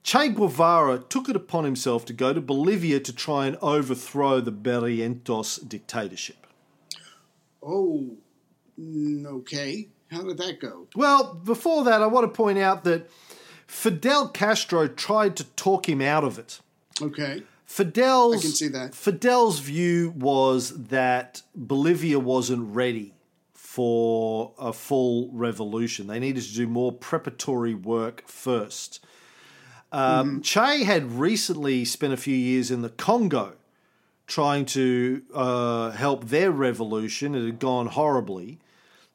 [0.03, 4.53] Che Guevara took it upon himself to go to Bolivia to try and overthrow the
[4.53, 6.47] Barrientos dictatorship.
[7.63, 8.17] Oh,
[8.79, 9.89] mm, okay.
[10.11, 10.89] How did that go?
[10.97, 13.09] Well, before that, I want to point out that
[13.67, 16.61] Fidel Castro tried to talk him out of it.
[17.01, 17.45] Okay.
[17.65, 18.95] Fidel's, I can see that.
[18.95, 23.15] Fidel's view was that Bolivia wasn't ready
[23.55, 26.07] for a full revolution.
[26.07, 29.03] They needed to do more preparatory work first.
[29.93, 30.45] Um, mm.
[30.45, 33.53] Che had recently spent a few years in the Congo
[34.27, 37.35] trying to uh, help their revolution.
[37.35, 38.59] It had gone horribly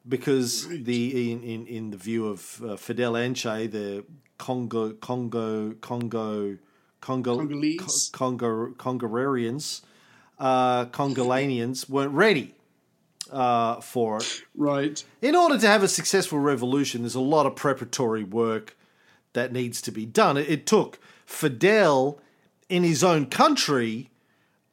[0.08, 4.04] because the in, in, in the view of uh, Fidel and Che, the
[4.38, 6.56] Congo, Congo, Congo,
[7.00, 8.10] Congo, Congolese.
[8.10, 9.82] Congo, Congolarians,
[10.38, 12.54] uh, Congolanians weren't ready
[13.32, 14.42] uh, for it.
[14.56, 15.02] Right.
[15.20, 18.76] In order to have a successful revolution, there's a lot of preparatory work
[19.32, 20.36] that needs to be done.
[20.36, 22.20] It, it took Fidel
[22.68, 24.10] in his own country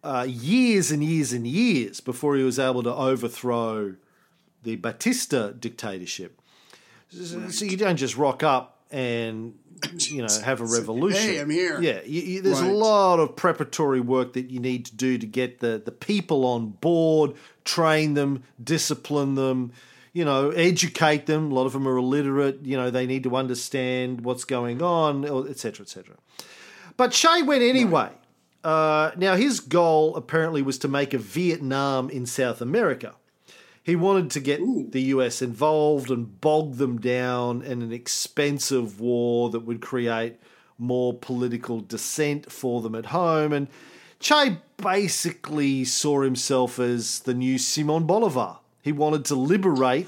[0.04, 3.96] uh, years and years and years before he was able to overthrow
[4.63, 6.41] the Batista dictatorship.
[7.13, 7.52] Right.
[7.52, 9.58] So you don't just rock up and
[10.00, 11.22] you know have a revolution.
[11.22, 11.82] Hey, I'm here.
[11.82, 12.72] Yeah, you, you, there's right.
[12.72, 16.46] a lot of preparatory work that you need to do to get the the people
[16.46, 19.72] on board, train them, discipline them.
[20.15, 21.51] You know, educate them.
[21.51, 22.62] A lot of them are illiterate.
[22.63, 26.15] You know, they need to understand what's going on, etc., etc.
[26.95, 28.12] But Che went anyway.
[28.63, 33.15] Uh, now, his goal apparently was to make a Vietnam in South America.
[33.84, 34.88] He wanted to get Ooh.
[34.89, 40.39] the US involved and bog them down in an expensive war that would create
[40.78, 43.51] more political dissent for them at home.
[43.51, 43.67] And
[44.19, 48.60] Che basically saw himself as the new Simon Bolivar.
[48.86, 50.08] He wanted to liberate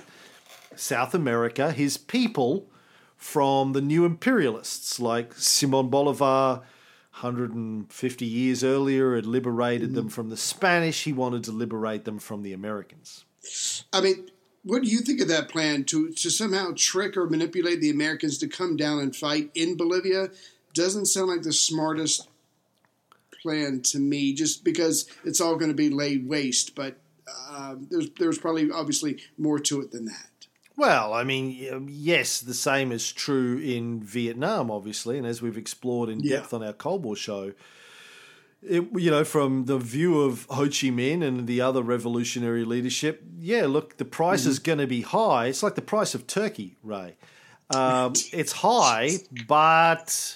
[0.76, 2.68] South America, his people,
[3.16, 6.62] from the new imperialists like Simon Bolivar.
[7.22, 11.06] 150 years earlier had liberated them from the Spanish.
[11.06, 13.26] He wanted to liberate them from the Americans.
[13.92, 14.30] I mean,
[14.62, 18.38] what do you think of that plan to to somehow trick or manipulate the Americans
[18.38, 20.30] to come down and fight in Bolivia?
[20.76, 22.28] Doesn't sound like the smartest
[23.42, 24.36] plan to me.
[24.36, 27.00] Just because it's all going to be laid waste, but
[27.50, 30.30] uh, there's there's probably obviously more to it than that.
[30.76, 35.58] Well, I mean, um, yes, the same is true in Vietnam, obviously, and as we've
[35.58, 36.38] explored in Yeah.
[36.38, 37.54] depth on our Cold War show,
[38.62, 43.24] it, you know, from the view of Ho Chi Minh and the other revolutionary leadership,
[43.40, 45.48] yeah, look, the price is going to be high.
[45.48, 47.16] It's like the price of turkey, Ray.
[47.74, 50.36] Um, it's high, but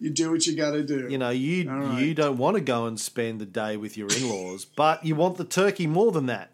[0.00, 1.08] You do what you got to do.
[1.10, 2.00] you know, you right.
[2.00, 5.36] you don't want to go and spend the day with your in-laws, but you want
[5.38, 6.50] the turkey more than that.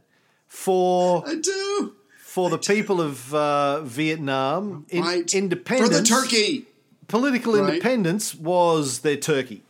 [0.48, 1.94] For I do.
[2.18, 5.34] for the people of uh, Vietnam, in, Right.
[5.34, 6.64] independence for the turkey.
[7.08, 7.74] political Right.
[7.74, 9.62] independence was their turkey,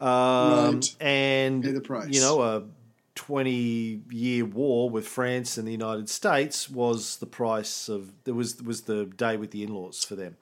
[0.00, 0.94] um, Right.
[1.00, 2.08] and the price.
[2.14, 2.62] you know a
[3.14, 8.82] twenty-year war with France and the United States was the price of there was was
[8.82, 10.36] the day with the in-laws for them.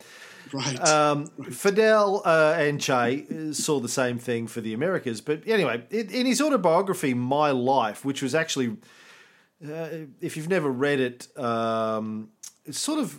[0.53, 0.81] Right.
[0.89, 5.21] Um, Fidel uh, and Che uh, saw the same thing for the Americas.
[5.21, 8.77] But anyway, in, in his autobiography, My Life, which was actually,
[9.65, 9.89] uh,
[10.21, 12.31] if you've never read it, um,
[12.65, 13.17] it's sort of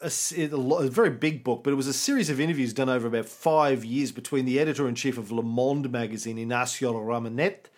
[0.00, 3.26] a a very big book, but it was a series of interviews done over about
[3.26, 7.70] five years between the editor in chief of Le Monde magazine, Ignacio Ramonet,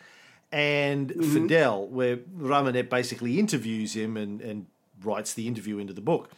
[0.51, 4.67] and Fidel, where Ramonet basically interviews him and, and
[5.03, 6.31] writes the interview into the book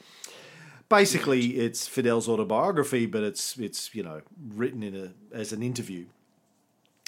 [0.90, 4.20] basically it's Fidel's autobiography, but it's it's you know
[4.54, 6.04] written in a as an interview.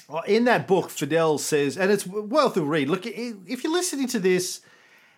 [0.09, 2.89] Uh, In that book, Fidel says, and it's worth a read.
[2.89, 4.61] Look, if you're listening to this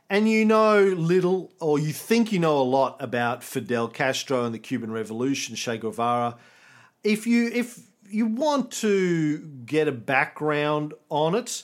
[0.10, 4.54] and you know little or you think you know a lot about Fidel Castro and
[4.54, 6.36] the Cuban Revolution, Che Guevara,
[7.04, 11.64] if you if you want to get a background on it,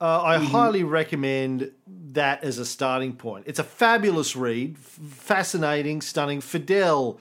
[0.00, 1.70] uh, I highly recommend
[2.12, 3.44] that as a starting point.
[3.46, 6.40] It's a fabulous read, f- fascinating, stunning.
[6.40, 7.20] Fidel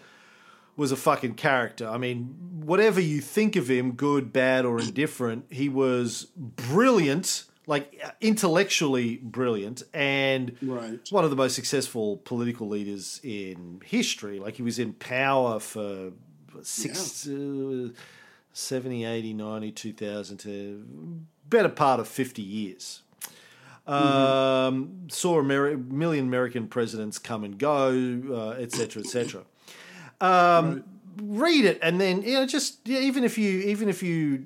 [0.77, 1.87] was a fucking character.
[1.87, 8.01] I mean, whatever you think of him, good, bad, or indifferent, he was brilliant, like
[8.21, 10.99] intellectually brilliant, and Right.
[11.11, 14.39] one of the most successful political leaders in history.
[14.39, 16.11] Like he was in power for
[16.61, 17.89] six, uh,
[18.53, 20.85] 70, 80, 90, 2000 to
[21.49, 23.01] better part of 50 years.
[23.87, 29.03] Um, saw a million American presidents come and go, uh, etc.
[29.03, 29.43] cetera, et cetera.
[30.21, 30.83] Um,
[31.21, 34.45] Read it, and then you know, just yeah, even if you even if you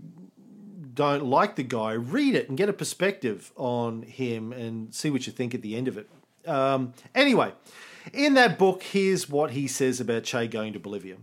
[0.94, 5.28] don't like the guy, read it and get a perspective on him and see what
[5.28, 6.10] you think at the end of it.
[6.48, 7.52] Um, anyway,
[8.12, 11.18] in that book, here's what he says about Che going to Bolivia.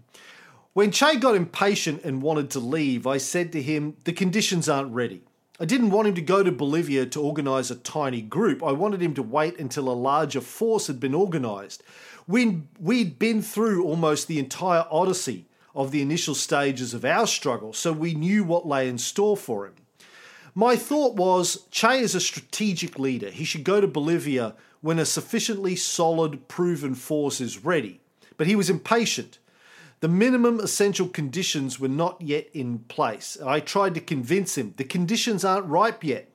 [0.72, 4.92] When Che got impatient and wanted to leave, I said to him, The conditions aren't
[4.92, 5.22] ready.
[5.62, 8.62] I didn't want him to go to Bolivia to organise a tiny group.
[8.62, 11.82] I wanted him to wait until a larger force had been organised.
[12.26, 15.44] We'd, we'd been through almost the entire odyssey
[15.74, 19.66] of the initial stages of our struggle, so we knew what lay in store for
[19.66, 19.74] him.
[20.54, 23.30] My thought was Che is a strategic leader.
[23.30, 28.00] He should go to Bolivia when a sufficiently solid, proven force is ready.
[28.38, 29.38] But he was impatient.
[30.00, 33.36] The minimum essential conditions were not yet in place.
[33.44, 36.30] I tried to convince him the conditions aren't ripe yet.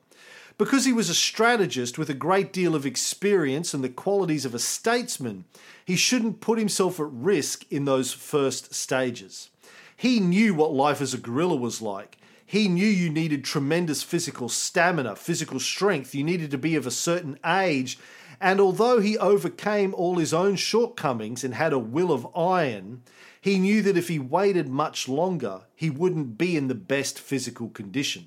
[0.58, 4.54] Because he was a strategist with a great deal of experience and the qualities of
[4.54, 5.44] a statesman,
[5.84, 9.50] he shouldn't put himself at risk in those first stages.
[9.96, 12.18] He knew what life as a guerrilla was like.
[12.46, 16.14] He knew you needed tremendous physical stamina, physical strength.
[16.14, 17.98] You needed to be of a certain age.
[18.40, 23.02] And although he overcame all his own shortcomings and had a will of iron,
[23.46, 27.68] he knew that if he waited much longer, he wouldn't be in the best physical
[27.68, 28.26] condition.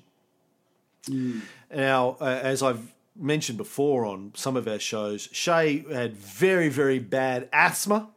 [1.70, 6.98] Now, uh, as I've mentioned before on some of our shows, Che had very, very
[6.98, 8.08] bad asthma.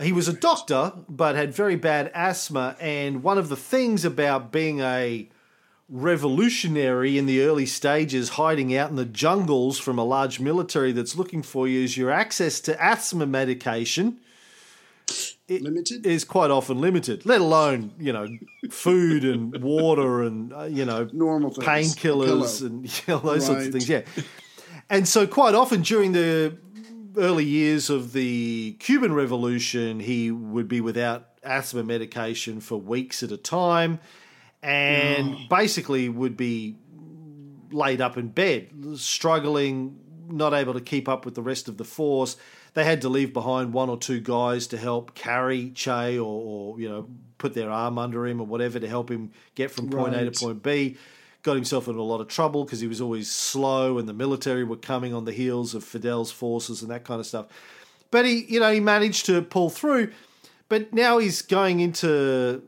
[0.00, 2.76] He was a doctor, but had very bad asthma.
[2.80, 5.28] And one of the things about being a
[5.88, 11.16] revolutionary in the early stages, hiding out in the jungles from a large military that's
[11.16, 14.18] looking for you, is your access to asthma medication
[15.48, 16.04] Limited.
[16.04, 18.26] is quite often limited, let alone, you know,
[18.70, 23.72] food and water and, uh, you know, Normal painkillers and you know, those sorts of
[23.72, 23.88] things.
[23.88, 24.02] Yeah.
[24.90, 26.56] And so, quite often during the
[27.16, 33.30] early years of the Cuban Revolution, he would be without asthma medication for weeks at
[33.30, 34.00] a time
[34.62, 36.76] and basically would be
[37.70, 39.98] laid up in bed, struggling,
[40.28, 42.36] not able to keep up with the rest of the force.
[42.74, 46.80] They had to leave behind one or two guys to help carry Che or, or
[46.80, 47.08] you know,
[47.38, 50.30] put their arm under him or whatever to help him get from point A to
[50.30, 50.96] point B.
[51.42, 54.64] Got himself in a lot of trouble because he was always slow and the military
[54.64, 57.46] were coming on the heels of Fidel's forces and that kind of stuff.
[58.10, 60.12] But he, you know, he managed to pull through.
[60.68, 62.62] But now he's going into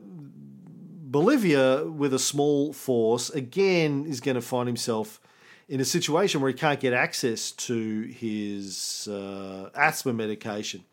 [1.09, 3.29] Bolivia with a small force.
[3.29, 5.19] Again, is going to find himself
[5.69, 10.83] in a situation where he can't get access to his uh, asthma medication,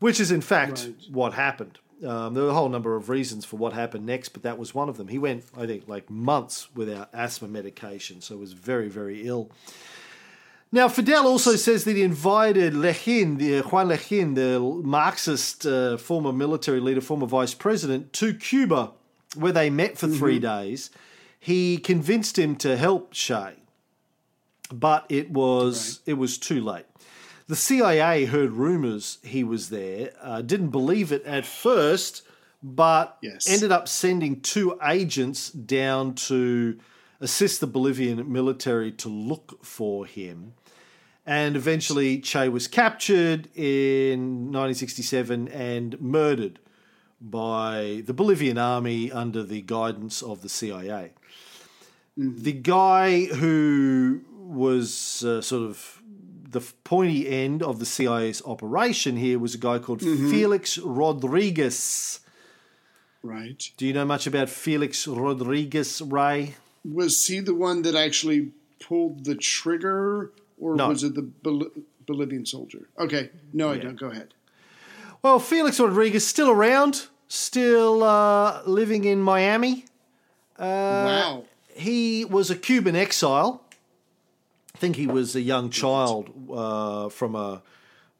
[0.00, 0.94] which is in fact Right.
[1.12, 1.78] what happened.
[2.06, 4.74] Um, there were a whole number of reasons for what happened next, but that was
[4.74, 5.08] one of them.
[5.08, 9.50] He went, I think, like months without asthma medication, so he was very, very ill.
[10.72, 15.96] Now, Fidel also says that he invited Lechin, the uh, Juan Lechin, the Marxist uh,
[15.98, 18.92] former military leader, former vice president, to Cuba,
[19.36, 20.90] where they met for three days.
[21.38, 23.54] He convinced him to help Che,
[24.72, 26.86] but it was it was too late.
[27.46, 32.22] The CIA heard rumors he was there, uh, didn't believe it at first,
[32.62, 33.48] but Yes.
[33.48, 36.78] ended up sending two agents down to
[37.20, 40.52] assist the Bolivian military to look for him.
[41.26, 46.58] And eventually, Che was captured in 1967 and murdered
[47.20, 51.12] by the Bolivian army under the guidance of the CIA.
[52.16, 56.02] The guy who was uh, sort of
[56.50, 62.20] the pointy end of the CIA's operation here was a guy called Felix Rodriguez.
[63.22, 63.70] Right.
[63.76, 66.54] Do you know much about Felix Rodriguez, Ray?
[66.84, 70.88] Was he the one that actually pulled the trigger, or No.
[70.88, 71.70] was it the Bol-
[72.06, 72.88] Bolivian soldier?
[72.98, 73.30] Okay.
[73.52, 73.96] No, I don't.
[73.98, 74.34] Go ahead.
[75.22, 79.84] Well, Felix Rodriguez still around, still uh, living in Miami.
[80.58, 81.44] wow.
[81.74, 83.62] He was a Cuban exile.
[84.80, 87.60] I think he was a young child uh, from a,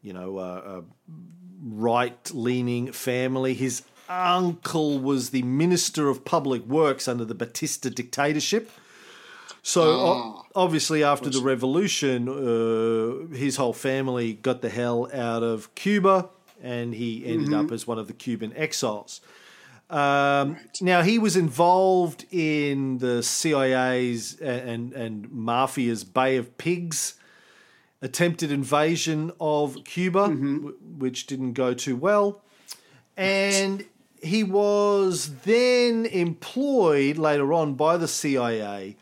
[0.02, 0.82] you know, a, a
[1.62, 3.54] right-leaning family.
[3.54, 8.70] His uncle was the minister of public works under the Batista dictatorship.
[9.62, 15.74] So o- obviously, after the revolution, uh, his whole family got the hell out of
[15.74, 16.28] Cuba,
[16.62, 19.22] and he ended up as one of the Cuban exiles.
[19.90, 27.14] Um, Now he was involved in the CIA's and and mafia's Bay of Pigs
[28.02, 32.40] attempted invasion of Cuba, w- which didn't go too well,
[33.16, 33.84] and
[34.22, 38.96] he was then employed later on by the CIA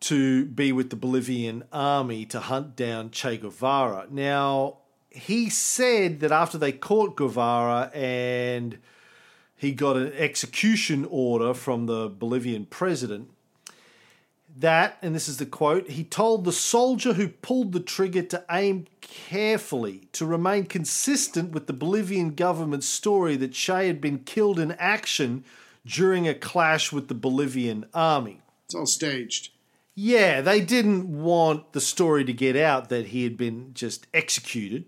[0.00, 4.06] to be with the Bolivian army to hunt down Che Guevara.
[4.10, 4.78] Now,
[5.10, 8.78] he said that after they caught Guevara and
[9.64, 13.30] he got an execution order from the Bolivian president,
[14.56, 18.44] that, and this is the quote, he told the soldier who pulled the trigger to
[18.50, 24.60] aim carefully, to remain consistent with the Bolivian government's story that Che had been killed
[24.60, 25.44] in action
[25.84, 28.40] during a clash with the Bolivian army.
[28.66, 29.50] It's all staged.
[29.96, 34.84] Yeah, they didn't want the story to get out that he had been just executed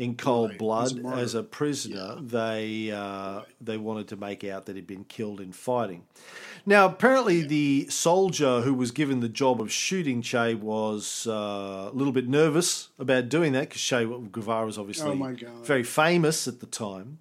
[0.00, 2.16] in cold Right, blood as a as a prisoner.
[2.20, 6.04] They uh, they wanted to make out that he'd been killed in fighting.
[6.64, 11.94] Now, apparently, the soldier who was given the job of shooting Che was uh, a
[11.94, 16.60] little bit nervous about doing that because Che Guevara was obviously Oh, very famous at
[16.60, 17.18] the time.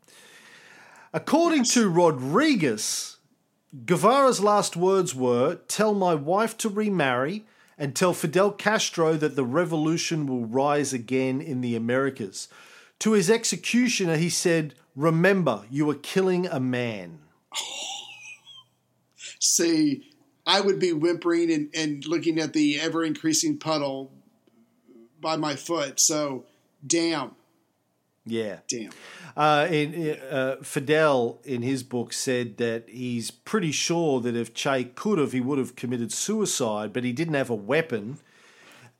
[1.13, 3.17] According to Rodriguez,
[3.85, 7.45] Guevara's last words were Tell my wife to remarry
[7.79, 12.49] and tell Fidel Castro that the revolution will rise again in the Americas.
[12.99, 17.19] To his executioner, he said, Remember, you are killing a man.
[19.39, 20.11] See,
[20.45, 24.11] I would be whimpering and, and looking at the ever increasing puddle
[25.21, 26.01] by my foot.
[26.01, 26.45] So,
[26.85, 27.35] damn,
[28.29, 28.59] Yeah.
[28.67, 28.91] damn.
[29.35, 34.83] Uh, in, uh, Fidel, in his book, said that he's pretty sure that if Che
[34.83, 38.19] could have, he would have committed suicide, but he didn't have a weapon.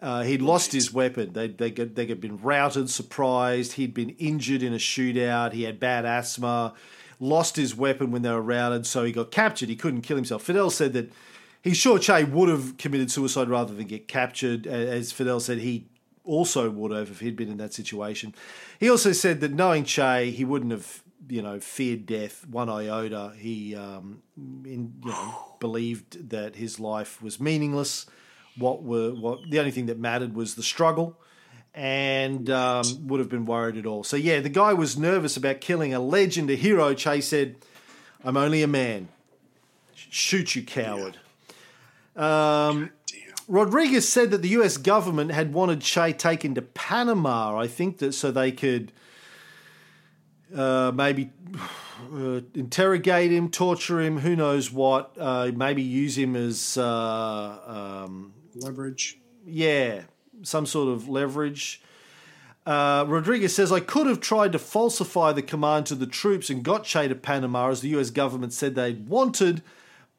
[0.02, 1.34] Uh, he'd lost his weapon.
[1.34, 3.74] They they they had been routed, surprised.
[3.74, 5.52] He'd been injured in a shootout.
[5.52, 6.74] He had bad asthma.
[7.20, 9.68] Lost his weapon when they were routed, so he got captured.
[9.68, 10.44] He couldn't kill himself.
[10.44, 11.12] Fidel said that
[11.62, 14.66] he's sure Che would have committed suicide rather than get captured.
[14.66, 15.88] As Fidel said, he
[16.30, 18.36] also would have if he'd been in that situation.
[18.80, 23.34] He also said that knowing Che, he wouldn't have you know feared death one iota.
[23.38, 28.06] He um, in, you know believed that his life was meaningless.
[28.58, 31.20] What were what the only thing that mattered was the struggle,
[31.74, 34.04] and um, would have been worried at all.
[34.04, 36.94] So yeah, the guy was nervous about killing a legend, a hero.
[36.94, 37.56] Che said,
[38.24, 39.10] "I'm only a man.
[39.96, 41.18] Shoot you, coward."
[42.16, 42.92] Um.
[43.50, 44.78] Rodriguez said that the U.S.
[44.78, 47.60] government had wanted Che taken to Panama.
[47.60, 48.92] I think that so they could
[50.56, 51.32] uh, maybe
[52.14, 55.16] uh, interrogate him, torture him, who knows what.
[55.18, 59.18] Uh, maybe use him as uh, um, Leverage.
[59.46, 60.02] yeah,
[60.44, 61.82] some sort of leverage.
[62.68, 66.64] Uh, Rodriguez says, I could have tried to falsify the command to the troops and
[66.64, 69.64] got Che to Panama as the US government said they'd wanted,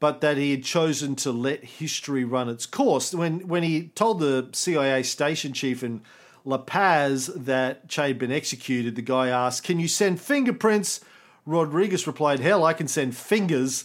[0.01, 3.15] but that he had chosen to let history run its course.
[3.15, 6.01] When, when he told the CIA station chief in
[6.45, 11.01] La Paz that Che had been executed, the guy asked, Can you send fingerprints?
[11.47, 13.85] Rodriguez replied, Hell, I can send fingers,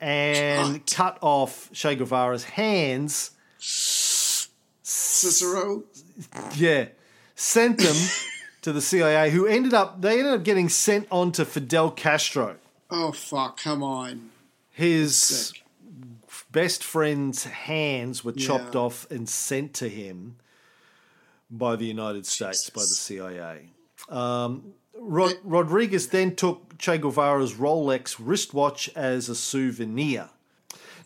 [0.00, 0.86] and What?
[0.90, 3.32] cut off Che Guevara's hands.
[4.82, 5.82] Cicero.
[6.56, 6.86] Yeah,
[7.34, 7.96] sent them
[8.62, 12.56] to the CIA, who ended up they ended up getting sent on to Fidel Castro,
[12.90, 13.60] Oh fuck!
[13.60, 14.30] Come on.
[14.78, 15.62] His Sick.
[16.52, 18.80] best friend's hands were chopped Yeah.
[18.82, 20.36] off and sent to him
[21.50, 23.70] by the United States by the CIA.
[24.08, 30.30] Um, Rod- Rodriguez then took Che Guevara's Rolex wristwatch as a souvenir.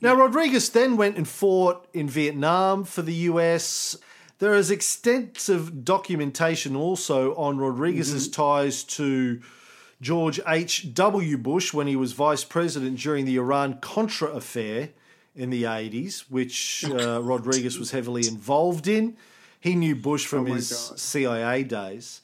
[0.02, 3.96] Now, Rodriguez then went and fought in Vietnam for the US.
[4.38, 9.40] There is extensive documentation also on Rodriguez's ties to
[10.02, 11.38] George H.W.
[11.38, 14.90] Bush when he was vice president during the Iran Contra affair
[15.34, 19.16] in the 80s, which uh, Rodriguez was heavily involved in.
[19.60, 20.98] He knew Bush from Oh his God.
[20.98, 22.20] CIA days.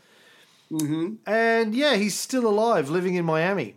[0.70, 3.76] And yeah, he's still alive, living in Miami.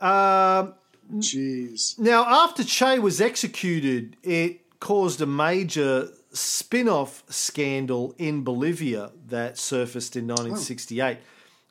[0.00, 0.74] Um,
[1.14, 1.98] Jeez.
[1.98, 9.58] now, after Che was executed, it caused a major spin off scandal in Bolivia that
[9.58, 11.18] surfaced in 1968.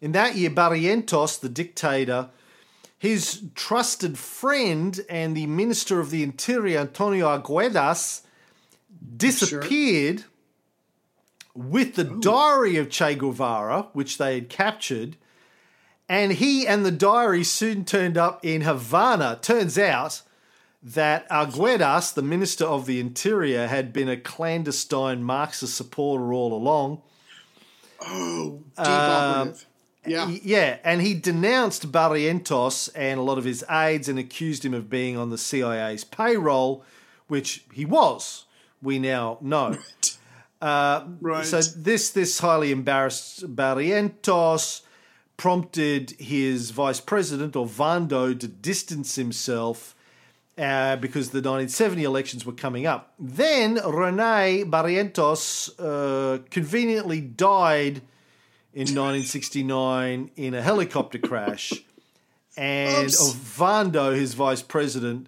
[0.01, 2.29] In that year, Barrientos, the dictator,
[2.97, 8.21] his trusted friend and the Minister of the Interior, Antonio Arguedas,
[9.15, 10.25] disappeared
[11.53, 15.17] with the diary of Che Guevara, which they had captured.
[16.07, 19.39] And he and the diary soon turned up in Havana.
[19.41, 20.21] Turns out
[20.81, 27.01] that Arguedas, the Minister of the Interior, had been a clandestine Marxist supporter all along.
[28.01, 29.65] Oh, deep operative.
[30.09, 30.27] Yeah.
[30.27, 34.89] Yeah, and he denounced Barrientos and a lot of his aides and accused him of
[34.89, 36.83] being on the CIA's payroll,
[37.27, 38.45] which he was.
[38.81, 39.77] We now know.
[41.21, 41.45] right.
[41.45, 44.81] So this this highly embarrassed Barrientos
[45.37, 49.95] prompted his vice president Ovando to distance himself
[50.57, 53.13] uh, because the 1970 elections were coming up.
[53.17, 58.01] Then Rene Barrientos uh, conveniently died
[58.73, 61.73] in 1969 in a helicopter crash,
[62.55, 63.33] and Oops.
[63.33, 65.27] Vando, his vice president,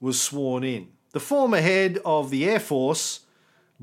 [0.00, 0.88] was sworn in.
[1.12, 3.20] The former head of the Air Force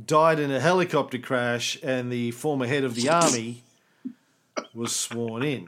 [0.04, 3.64] died in a helicopter crash, and the former head of the army
[4.74, 5.68] was sworn in.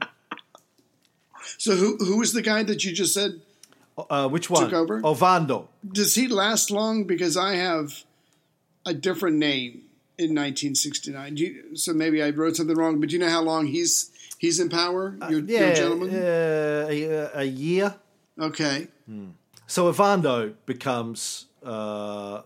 [1.58, 3.40] so who who was the guy that you just said?
[4.08, 4.64] Uh, which one?
[4.64, 5.00] Took over?
[5.04, 5.68] Ovando.
[5.86, 7.04] Does he last long?
[7.04, 8.04] Because I have
[8.86, 9.82] a different name
[10.20, 11.36] in 1969.
[11.36, 13.00] You, so maybe I wrote something wrong.
[13.00, 15.16] But do you know how long he's he's in power?
[15.28, 16.10] You're, you're Yeah, a gentleman.
[16.14, 17.94] uh, a, a year.
[18.38, 18.88] Okay.
[19.66, 22.42] So Ovando becomes uh,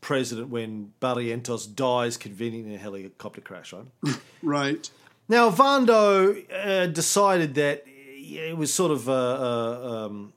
[0.00, 3.86] president when Barrientos dies conveniently in a helicopter crash, right?
[4.42, 4.90] Right.
[5.28, 10.32] Now, Vando uh, decided that it was sort of a, a um,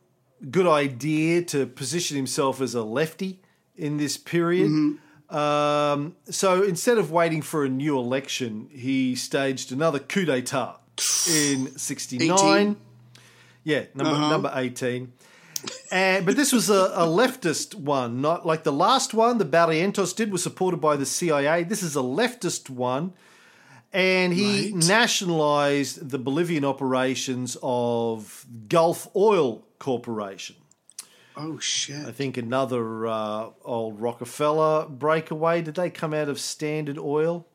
[0.49, 3.39] good idea to position himself as a lefty
[3.75, 4.97] in this period.
[5.29, 10.79] Um, so instead of waiting for a new election, he staged another coup d'etat
[11.29, 12.31] in 69.
[12.31, 12.77] 18?
[13.63, 14.29] Yeah, number, Uh-huh.
[14.29, 15.11] number 18.
[15.91, 19.37] And, but this was a, a leftist one, not like the last one.
[19.37, 21.63] The Barrientos did was supported by the CIA.
[21.63, 23.11] This is a leftist one,
[23.91, 24.75] and he Right.
[24.87, 30.55] nationalized the Bolivian operations of Gulf Oil Corporation.
[31.37, 32.05] Oh shit.
[32.05, 35.61] I think another uh, old Rockefeller breakaway.
[35.61, 37.47] Did they come out of Standard Oil?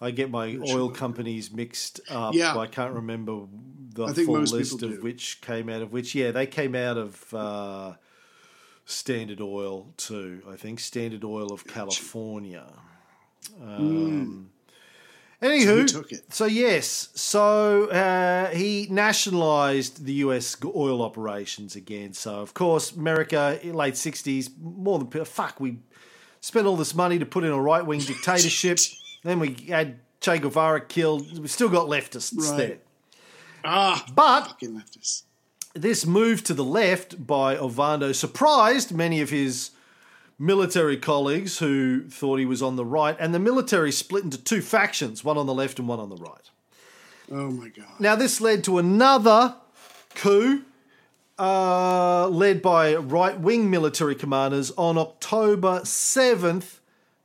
[0.00, 2.34] I get my oil companies mixed up.
[2.34, 2.56] Yeah.
[2.56, 3.46] I can't remember
[3.94, 5.00] the full list of do.
[5.02, 6.14] which came out of which.
[6.14, 7.94] Yeah, they came out of uh,
[8.84, 10.42] Standard Oil too.
[10.48, 12.66] I think Standard Oil of California.
[13.62, 14.50] Um,
[15.42, 16.32] Anywho, So he took it.
[16.34, 20.56] so yes, so uh, he nationalised the U.S.
[20.64, 22.14] oil operations again.
[22.14, 25.78] So of course, America late '60s, more than fuck, we
[26.40, 28.78] spent all this money to put in a right wing dictatorship,
[29.24, 31.38] Then we had Che Guevara killed.
[31.38, 32.56] We've still got leftists Right.
[32.56, 32.78] there.
[33.64, 35.24] Ah, But fucking leftists.
[35.74, 39.70] this move to the left by Ovando surprised many of his
[40.38, 44.60] military colleagues who thought he was on the right, and the military split into two
[44.60, 46.50] factions, one on the left and one on the right.
[47.30, 47.86] Oh my god.
[47.98, 49.56] Now, this led to another
[50.14, 50.62] coup
[51.38, 56.78] uh, led by right wing military commanders on October 7th,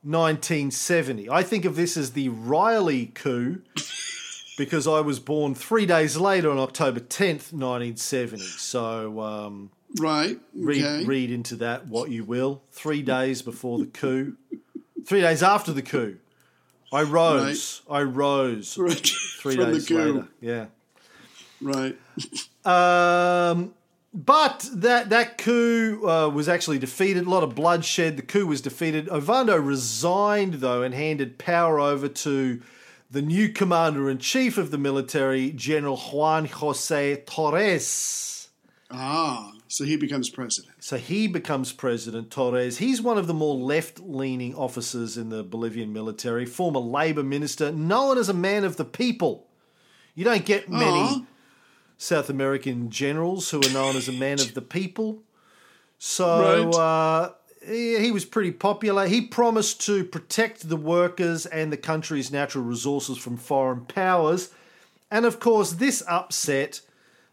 [0.04, 1.30] 1970.
[1.30, 3.62] I think of this as the Riley coup
[4.58, 8.44] because I was born three days later on October 10th, 1970.
[8.44, 10.40] So um, Right.
[10.56, 11.06] read, Okay.
[11.06, 12.62] read into that what you will.
[12.72, 14.38] Three days before the coup,
[15.06, 16.18] three days after the coup.
[16.94, 17.82] I rose.
[17.90, 18.98] I rose Right.
[19.40, 20.14] three From days the coup.
[20.14, 20.28] later.
[20.42, 20.66] Yeah.
[21.62, 21.98] Right.
[22.64, 23.74] Um,
[24.14, 27.26] but that that coup uh, was actually defeated.
[27.26, 28.18] A lot of bloodshed.
[28.18, 29.10] The coup was defeated.
[29.10, 32.62] Ovando resigned though and handed power over to
[33.10, 38.50] the new commander in chief of the military, General Juan Jose Torres.
[38.92, 40.74] Ah, so he becomes president.
[40.84, 42.30] So he becomes president.
[42.30, 42.80] Torres.
[42.80, 46.46] He's one of the more left-leaning officers in the Bolivian military.
[46.46, 49.48] Former labor minister, known as a man of the people.
[50.14, 51.00] You don't get many.
[51.00, 51.26] Aw.
[51.98, 55.20] South American generals who are known as a man of the people.
[56.00, 56.76] So Right.
[56.76, 57.34] uh,
[57.66, 59.08] he, he was pretty popular.
[59.08, 64.50] He promised to protect the workers and the country's natural resources from foreign powers.
[65.12, 66.82] And of course, this upset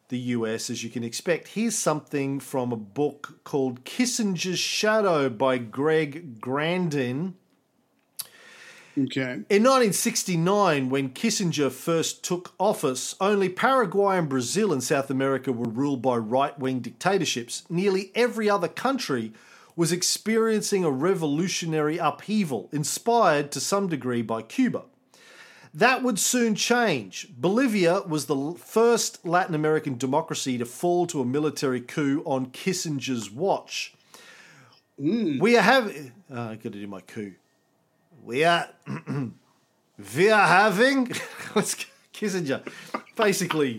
[0.09, 1.49] the US, as you can expect.
[1.49, 7.35] Here's something from a book called Kissinger's Shadow by Greg Grandin.
[8.99, 9.45] Okay.
[9.49, 15.69] In 1969, when Kissinger first took office, only Paraguay and Brazil in South America were
[15.69, 17.63] ruled by right wing dictatorships.
[17.69, 19.33] Nearly every other country
[19.77, 24.83] was experiencing a revolutionary upheaval, inspired to some degree by Cuba.
[25.75, 27.29] That would soon change.
[27.37, 33.31] Bolivia was the first Latin American democracy to fall to a military coup on Kissinger's
[33.31, 33.95] watch.
[34.99, 36.13] We are having.
[36.31, 37.35] Uh, I got to do my coup.
[38.25, 38.69] We are.
[40.17, 41.07] we are having.
[42.13, 42.67] Kissinger?
[43.15, 43.79] Basically,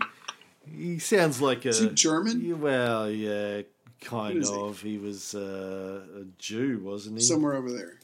[0.66, 1.70] he sounds like a.
[1.70, 2.60] Is he German?
[2.60, 3.62] Well, yeah,
[4.00, 4.56] kind is he?
[4.56, 4.80] of.
[4.80, 7.22] He, was uh, a Jew, wasn't he?
[7.22, 7.98] Somewhere over there.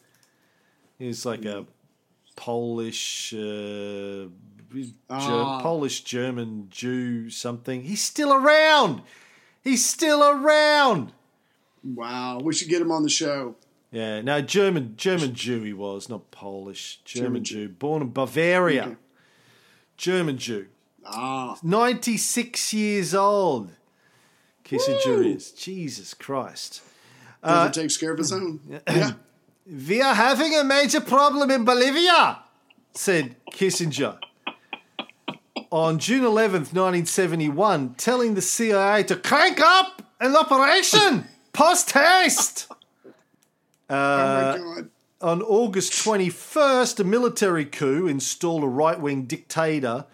[0.99, 1.65] He's like a
[2.37, 4.27] Polish, uh,
[5.09, 5.61] Ah.
[5.63, 7.83] Polish German Jew something.
[7.83, 9.03] He's still around.
[9.63, 11.13] He's still around.
[11.83, 12.41] Wow.
[12.43, 13.57] We should get him on the show.
[13.93, 17.01] Yeah, no, German German Jew he was, not Polish.
[17.05, 18.83] German, German Jew, born in Bavaria.
[18.83, 18.97] Okay.
[19.97, 20.67] German Jew.
[21.07, 21.57] Ah.
[21.63, 23.71] 96 years old.
[24.65, 25.23] Kissinger Woo!
[25.23, 25.53] is.
[25.53, 26.83] Jesus Christ.
[27.45, 28.61] Never takes care of his own.
[28.89, 29.13] Yeah.
[29.69, 32.39] We are having a major problem in Bolivia,
[32.95, 34.19] said Kissinger.
[35.73, 42.69] On June 11th, 1971, telling the CIA to crank up an operation post haste.
[43.91, 44.91] oh Uh, god.
[45.21, 50.05] on August 21st, a military coup installed a right wing dictator,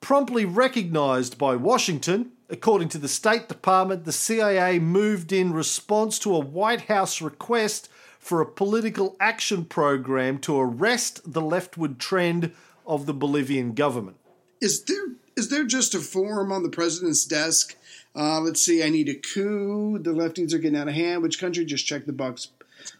[0.00, 2.32] promptly recognized by Washington.
[2.48, 7.88] According to the State Department, the CIA moved in response to a White House request
[8.22, 12.52] for a political action program to arrest the leftward trend
[12.86, 14.16] of the Bolivian government.
[14.60, 17.74] Is there is there just a form on the president's desk?
[18.14, 18.82] Uh, let's see.
[18.82, 19.98] I need a coup.
[19.98, 21.22] The lefties are getting out of hand.
[21.22, 21.64] Which country?
[21.64, 22.48] Just check the box.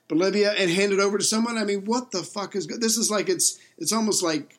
[0.08, 1.56] Bolivia and hand it over to someone.
[1.56, 2.66] I mean, what the fuck is?
[2.66, 4.58] go- This is like it's it's almost like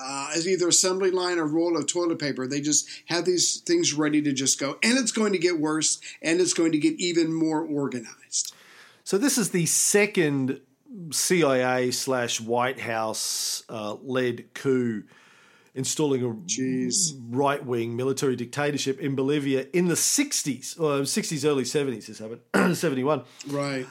[0.00, 2.46] uh, either assembly line or roll of toilet paper.
[2.48, 6.00] They just have these things ready to just go, and it's going to get worse,
[6.20, 8.54] and it's going to get even more organized.
[9.04, 10.60] So this is the second
[11.10, 15.04] CIA slash White House uh, led coup
[15.74, 16.28] installing a
[17.30, 22.76] right wing military dictatorship in Bolivia in the 60s, or 60s, early 70s, this happened,
[22.76, 23.24] 71.
[23.48, 23.86] Right.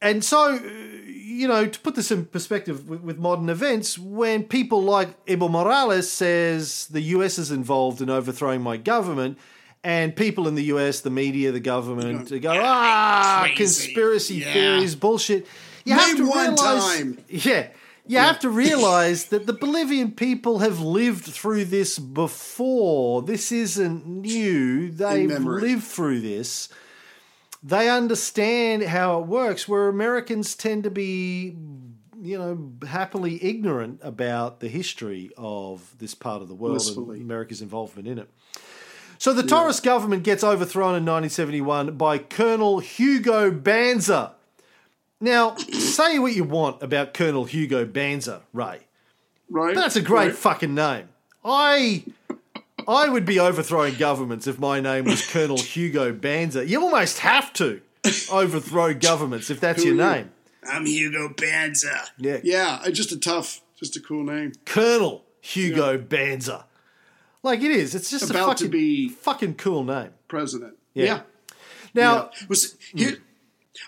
[0.00, 0.60] And so, uh,
[1.06, 5.50] you know, to put this in perspective with, with modern events, when people like Evo
[5.50, 9.38] Morales says the US is involved in overthrowing my government,
[9.84, 13.56] and people in the US, the media, the government, go, ah, crazy.
[13.56, 14.52] conspiracy Yeah.
[14.52, 15.46] theories, bullshit.
[15.84, 17.18] You have to one realize, time.
[17.28, 17.68] yeah,
[18.06, 23.22] you have to realize that the Bolivian people have lived through this before.
[23.22, 24.90] This isn't new.
[24.90, 26.68] They've lived through this
[27.62, 31.56] they understand how it works where americans tend to be
[32.20, 37.16] you know happily ignorant about the history of this part of the world Blissfully.
[37.16, 38.30] and america's involvement in it
[39.18, 44.32] so the torres government gets overthrown in 1971 by colonel hugo banzer
[45.20, 48.78] Now, say what you want about Colonel Hugo Banzer, Ray.
[49.50, 49.74] right?
[49.74, 50.34] That's a great Right.
[50.36, 51.08] fucking name.
[51.44, 52.04] I
[52.86, 56.66] I would be overthrowing governments if my name was Colonel Hugo Banzer.
[56.68, 57.80] You almost have to
[58.30, 60.14] overthrow governments if that's your Who are you?
[60.22, 60.30] name.
[60.70, 62.06] I'm Hugo Banza.
[62.18, 62.38] Yeah.
[62.44, 64.52] Yeah, uh, just a tough, just a cool name.
[64.66, 66.62] Colonel Hugo Banzer.
[67.42, 67.94] Like it is.
[67.94, 70.10] It's just a About to fucking, be- fucking cool name.
[70.26, 70.74] President.
[70.94, 71.04] Yeah.
[71.04, 71.20] Yeah.
[71.94, 72.46] Now, Yeah.
[72.48, 73.18] Was here.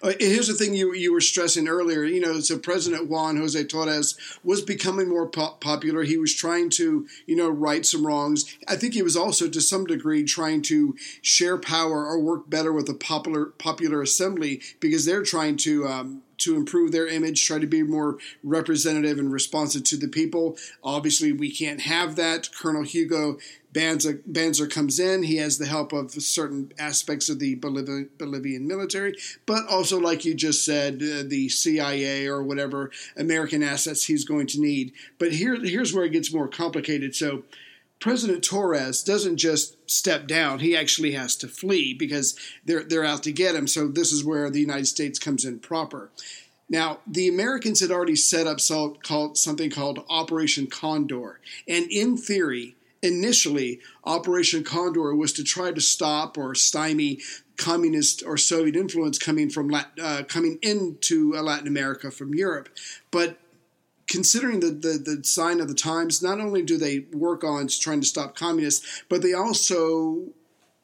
[0.03, 2.05] uh, here's the thing you you were stressing earlier.
[2.05, 6.05] You know, so President Juan Jose Torres was becoming more po- popular.
[6.05, 8.57] He was trying to, you know, right some wrongs.
[8.69, 12.73] I think he was also, to some degree, trying to share power or work better
[12.73, 15.87] with the popular popular assembly because they're trying to.
[15.89, 20.57] Um, to improve their image, try to be more representative and responsive to the people.
[20.83, 22.49] Obviously, we can't have that.
[22.55, 23.39] Colonel Hugo
[23.73, 25.23] Banzer, Banzer comes in.
[25.23, 29.17] He has the help of certain aspects of the Bolivian, Bolivian military,
[29.47, 34.49] but also, like you just said, uh, the CIA or whatever American assets he's going
[34.49, 34.93] to need.
[35.19, 37.15] But here, here's where it gets more complicated.
[37.15, 37.45] So,
[38.01, 42.35] President Torres doesn't just step down; he actually has to flee because
[42.65, 43.67] they're they're out to get him.
[43.67, 46.11] So this is where the United States comes in proper.
[46.69, 52.17] Now, the Americans had already set up so, called, something called Operation Condor, and in
[52.17, 57.19] theory, initially, Operation Condor was to try to stop or stymie
[57.57, 62.69] communist or Soviet influence coming from uh, coming into uh, Latin America from Europe,
[63.11, 63.39] but
[64.11, 68.01] considering the, the, the sign of the times, not only do they work on trying
[68.01, 70.25] to stop communists, but they also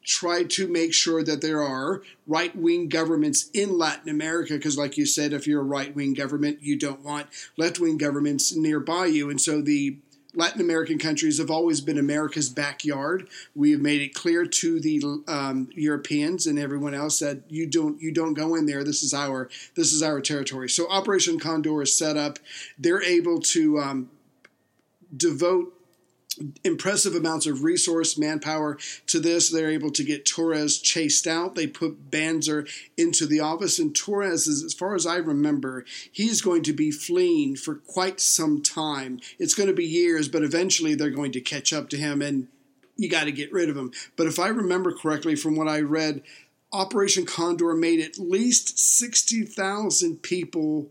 [0.05, 4.53] try to make sure that there are right wing governments in Latin America.
[4.53, 7.97] Because, like you said, if you're a right wing government, you don't want left wing
[7.97, 9.29] governments nearby you.
[9.29, 9.97] And so the
[10.37, 13.27] Latin American countries have always been America's backyard.
[13.55, 17.99] We have made it clear to the um, Europeans and everyone else that you don't
[17.99, 18.83] you don't go in there.
[18.83, 20.69] This is our this is our territory.
[20.69, 22.37] So Operation Condor is set up.
[22.77, 24.11] They're able to um,
[25.15, 25.73] devote
[26.63, 28.77] impressive amounts of resource manpower
[29.07, 29.49] to this.
[29.49, 31.55] They're able to get Torres chased out.
[31.55, 36.41] They put Banzer into the office, and Torres, is, as far as I remember, he's
[36.41, 39.19] going to be fleeing for quite some time.
[39.39, 42.47] It's going to be years, but eventually they're going to catch up to him, and
[42.95, 43.91] you got to get rid of him.
[44.15, 46.23] But if I remember correctly from what I read,
[46.73, 50.89] Operation Condor made at least 60,000 people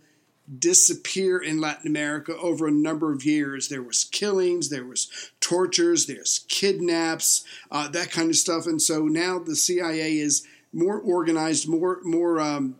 [0.58, 3.68] disappear in Latin America over a number of years.
[3.68, 8.66] There was killings, there was tortures, there's kidnaps, uh, that kind of stuff.
[8.66, 12.76] And so now the CIA is more organized, more more um,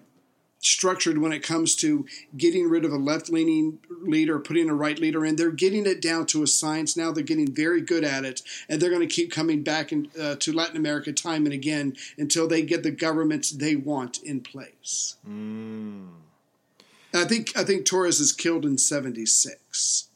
[0.61, 2.07] structured when it comes to
[2.37, 5.37] getting rid of a left-leaning leader, putting a right leader in.
[5.37, 7.13] They're getting it down to a science now.
[7.13, 10.37] They're getting very good at it, and they're going to keep coming back in, uh,
[10.37, 15.17] to Latin America time and again until they get the governments they want in place.
[17.17, 20.09] I think I think Torres is killed in '76,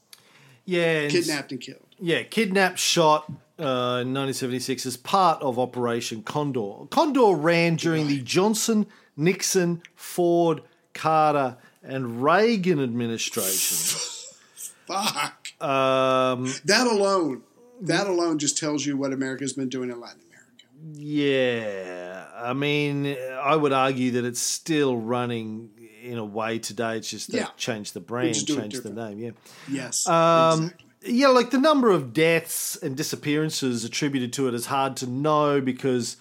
[0.65, 1.87] yeah, kidnapped and killed.
[1.99, 3.25] Yeah, kidnapped, shot
[3.59, 6.87] uh, in 1976 as part of Operation Condor.
[6.91, 8.87] Condor ran during the Johnson,
[9.17, 10.63] Nixon, Ford,
[10.95, 14.07] Carter, and Reagan administrations.
[14.87, 17.43] Fuck Um, that alone.
[17.83, 21.01] That alone just tells you what America's been doing in Latin America.
[21.03, 25.71] yeah, I mean, I would argue that it's still running
[26.03, 26.97] in a way today.
[26.97, 27.49] It's just they've Yeah.
[27.57, 29.19] changed the brand, just do it changed the name.
[29.19, 29.31] Yeah.
[29.69, 30.87] Yes, Um, exactly.
[31.03, 35.61] Yeah, like the number of deaths and disappearances attributed to it is hard to know
[35.61, 36.17] because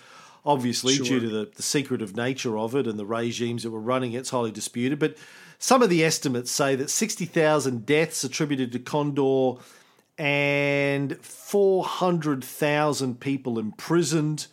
[0.46, 1.06] obviously, Sure.
[1.06, 4.20] due to the, the secretive nature of it and the regimes that were running it,
[4.20, 4.98] it's highly disputed.
[4.98, 5.18] But
[5.60, 9.56] some of the estimates say that 60,000 deaths attributed to Condor
[10.18, 14.48] and 400,000 people imprisoned,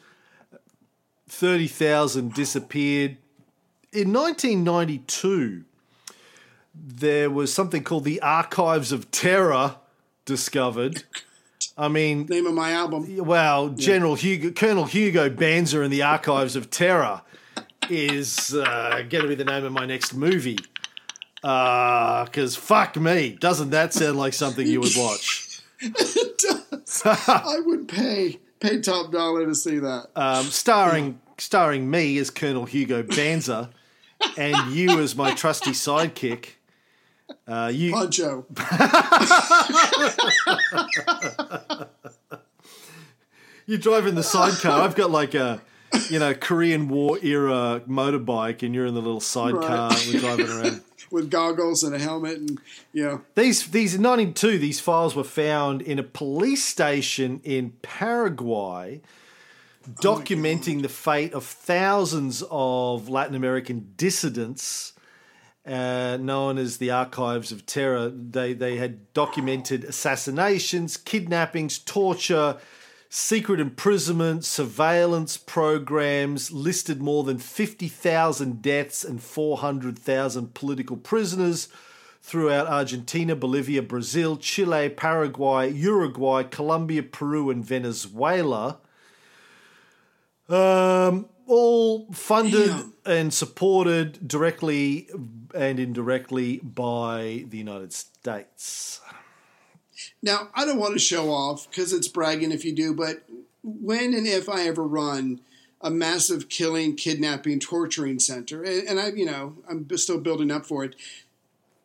[1.28, 3.18] 30,000 disappeared.
[3.93, 5.64] In 1992,
[6.74, 9.76] there was something called the Archives of Terror
[10.24, 11.05] discovered.
[11.78, 13.16] I mean, Name of my album.
[13.24, 17.22] well, General Hugo, Colonel Hugo Banzer in the Archives of Terror
[17.89, 20.59] is uh, going to be the name of my next movie.
[21.43, 25.61] Because fuck me, doesn't that sound like something you would watch?
[25.80, 27.03] it does.
[27.05, 30.09] I would pay pay top dollar to see that.
[30.16, 33.70] Um, starring starring me as Colonel Hugo Banzer,
[34.37, 36.51] and you as my trusty sidekick.
[37.47, 38.47] Uh, you Poncho.
[43.66, 44.82] you drive in the sidecar.
[44.82, 45.61] I've got like a
[46.09, 49.91] you know Korean War era motorbike, and you're in the little sidecar.
[49.91, 50.11] Right.
[50.12, 50.82] We're driving around.
[51.11, 52.61] with goggles and a helmet, and
[52.93, 57.70] you know, These these in '92, these files were found in a police station in
[57.82, 59.01] Paraguay,
[60.01, 64.93] documenting the fate of thousands of Latin American dissidents.
[65.66, 68.09] uh, known as the Archives of Terror.
[68.09, 72.59] They they had documented assassinations, kidnappings, torture,
[73.09, 80.97] secret imprisonment, surveillance programs, listed more than fifty thousand deaths and four hundred thousand political
[80.97, 81.68] prisoners
[82.22, 88.78] throughout Argentina, Bolivia, Brazil, Chile, Paraguay, Uruguay, Colombia, Peru, and Venezuela.
[90.49, 92.92] Um, all funded Damn.
[93.05, 95.09] and supported directly
[95.55, 99.01] and indirectly by the United States.
[100.22, 103.22] Now, I don't want to show off because it's bragging if you do, but
[103.62, 105.40] when and if I ever run
[105.80, 110.66] a massive killing, kidnapping, torturing center, and, and I, you know, I'm still building up
[110.66, 110.97] for it,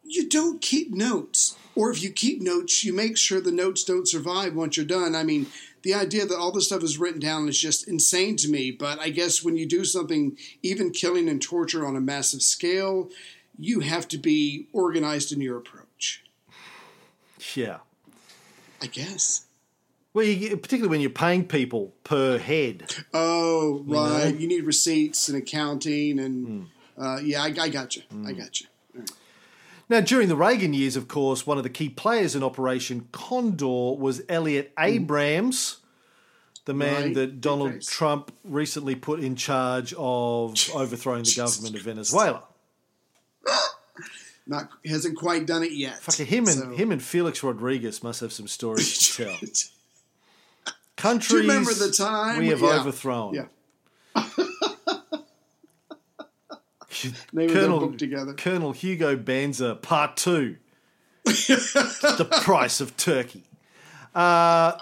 [0.03, 1.57] you don't keep notes.
[1.76, 5.16] Or if you keep notes, you make sure the notes don't survive once you're done.
[5.16, 5.47] I mean,
[5.84, 8.71] the idea that all this stuff is written down is just insane to me.
[8.71, 13.09] But I guess when you do something, even killing and torture on a massive scale,
[13.57, 16.23] you have to be organized in your approach.
[17.55, 17.79] Yeah.
[18.82, 19.45] I guess.
[20.13, 22.93] Well, you, particularly when you're paying people per head.
[23.13, 24.34] Oh, right.
[24.34, 24.39] know?
[24.39, 26.67] You need receipts and accounting, and
[26.97, 28.03] uh, yeah, I, I got you.
[28.25, 28.67] I got you.
[29.91, 33.97] Now, during the Reagan years, of course, one of the key players in Operation Condor
[33.97, 34.83] was Elliot hmm.
[34.85, 35.79] Abrams,
[36.63, 37.13] the man Right.
[37.15, 37.81] that Donald.
[37.81, 42.43] Trump recently put in charge of overthrowing the government of Venezuela.
[44.47, 46.01] Not hasn't quite done it yet.
[46.01, 49.37] Fucking him and So- him and Felix Rodriguez must have some stories to tell.
[49.41, 52.39] Do Countries you remember the time?
[52.39, 52.79] we have Yeah.
[52.79, 53.33] overthrown.
[53.33, 53.47] Yeah.
[57.33, 58.33] They were Colonel- booked together.
[58.33, 60.57] Colonel Hugo Banzer, Part Two:
[61.25, 63.43] The Price of Turkey.
[64.13, 64.77] Uh,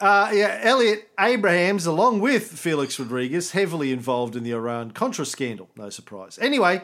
[0.00, 5.68] uh, yeah, Elliot Abrahams, along with Felix Rodriguez, heavily involved in the Iran Contra scandal.
[5.76, 6.38] No surprise.
[6.40, 6.82] Anyway,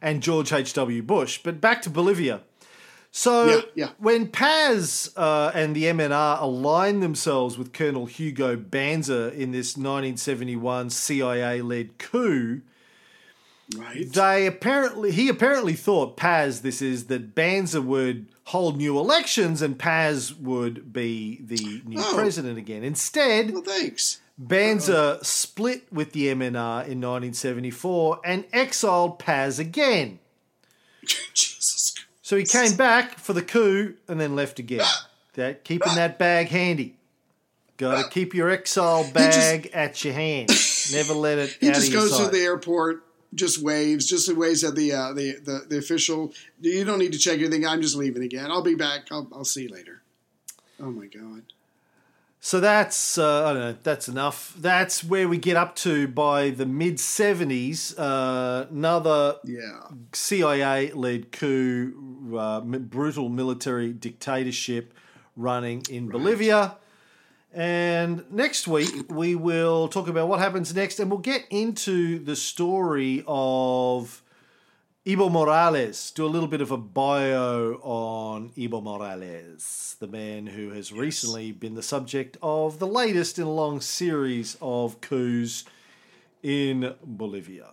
[0.00, 1.02] and George H.W.
[1.02, 1.40] Bush.
[1.42, 2.40] But back to Bolivia.
[3.10, 3.88] So Yeah, yeah.
[3.98, 10.90] when Paz uh, and the MNR aligned themselves with Colonel Hugo Banzer in this 1971
[10.90, 12.62] CIA-led coup,
[13.76, 14.10] Right.
[14.10, 19.78] they apparently he apparently thought Paz this is that Banzer would hold new elections and
[19.78, 22.14] Paz would be the new Oh.
[22.14, 22.82] president again.
[22.82, 24.20] Instead, well, thanks.
[24.42, 30.18] Banzer split with the MNR in 1974 and exiled Paz again.
[31.34, 31.90] Jesus.
[31.90, 32.06] Christ.
[32.22, 34.80] So he came back for the coup and then left again.
[34.82, 35.08] Ah.
[35.34, 35.94] That keeping ah.
[35.96, 36.96] that bag handy.
[37.76, 38.08] Got to ah.
[38.08, 40.50] keep your exile just- bag at your hand.
[40.92, 43.02] Never let it He out just of your goes to the airport,
[43.34, 46.32] just waves, just waves at the, uh, the the the official.
[46.60, 47.66] You don't need to check anything.
[47.66, 48.50] I'm just leaving again.
[48.50, 49.08] I'll be back.
[49.10, 50.02] I'll, I'll see you later.
[50.80, 51.42] Oh my god.
[52.40, 53.76] So that's uh, I don't know.
[53.82, 54.54] That's enough.
[54.56, 57.98] That's where we get up to by the mid seventies.
[57.98, 59.80] Uh, another Yeah.
[60.12, 64.94] CIA-led coup, uh, brutal military dictatorship
[65.36, 66.76] running in Bolivia.
[67.58, 72.36] And next week we will talk about what happens next, and we'll get into the
[72.36, 74.22] story of
[75.04, 76.12] Evo Morales.
[76.12, 81.50] Do a little bit of a bio on Evo Morales, the man who has recently
[81.50, 85.64] been the subject of the latest in a long series of coups
[86.44, 87.70] in Bolivia.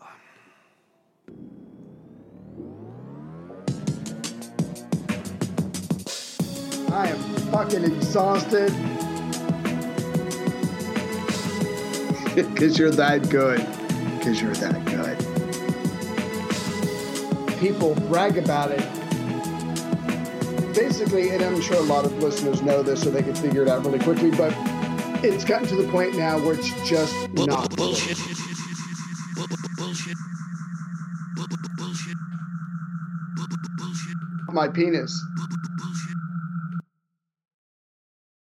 [6.91, 7.19] I am
[7.51, 8.73] fucking exhausted.
[12.53, 13.59] Because you're that good.
[14.17, 15.17] Because you're that good.
[17.59, 18.83] People brag about it.
[20.75, 23.69] Basically, and I'm sure a lot of listeners know this so they can figure it
[23.69, 24.53] out really quickly, but
[25.23, 27.73] it's gotten to the point now where it's just Bull- not.
[27.77, 28.17] bullshit.
[29.35, 30.17] Bull- Bullshit.
[31.35, 32.17] Bull- Bullshit.
[33.77, 34.17] Bullshit.
[34.49, 35.17] My penis.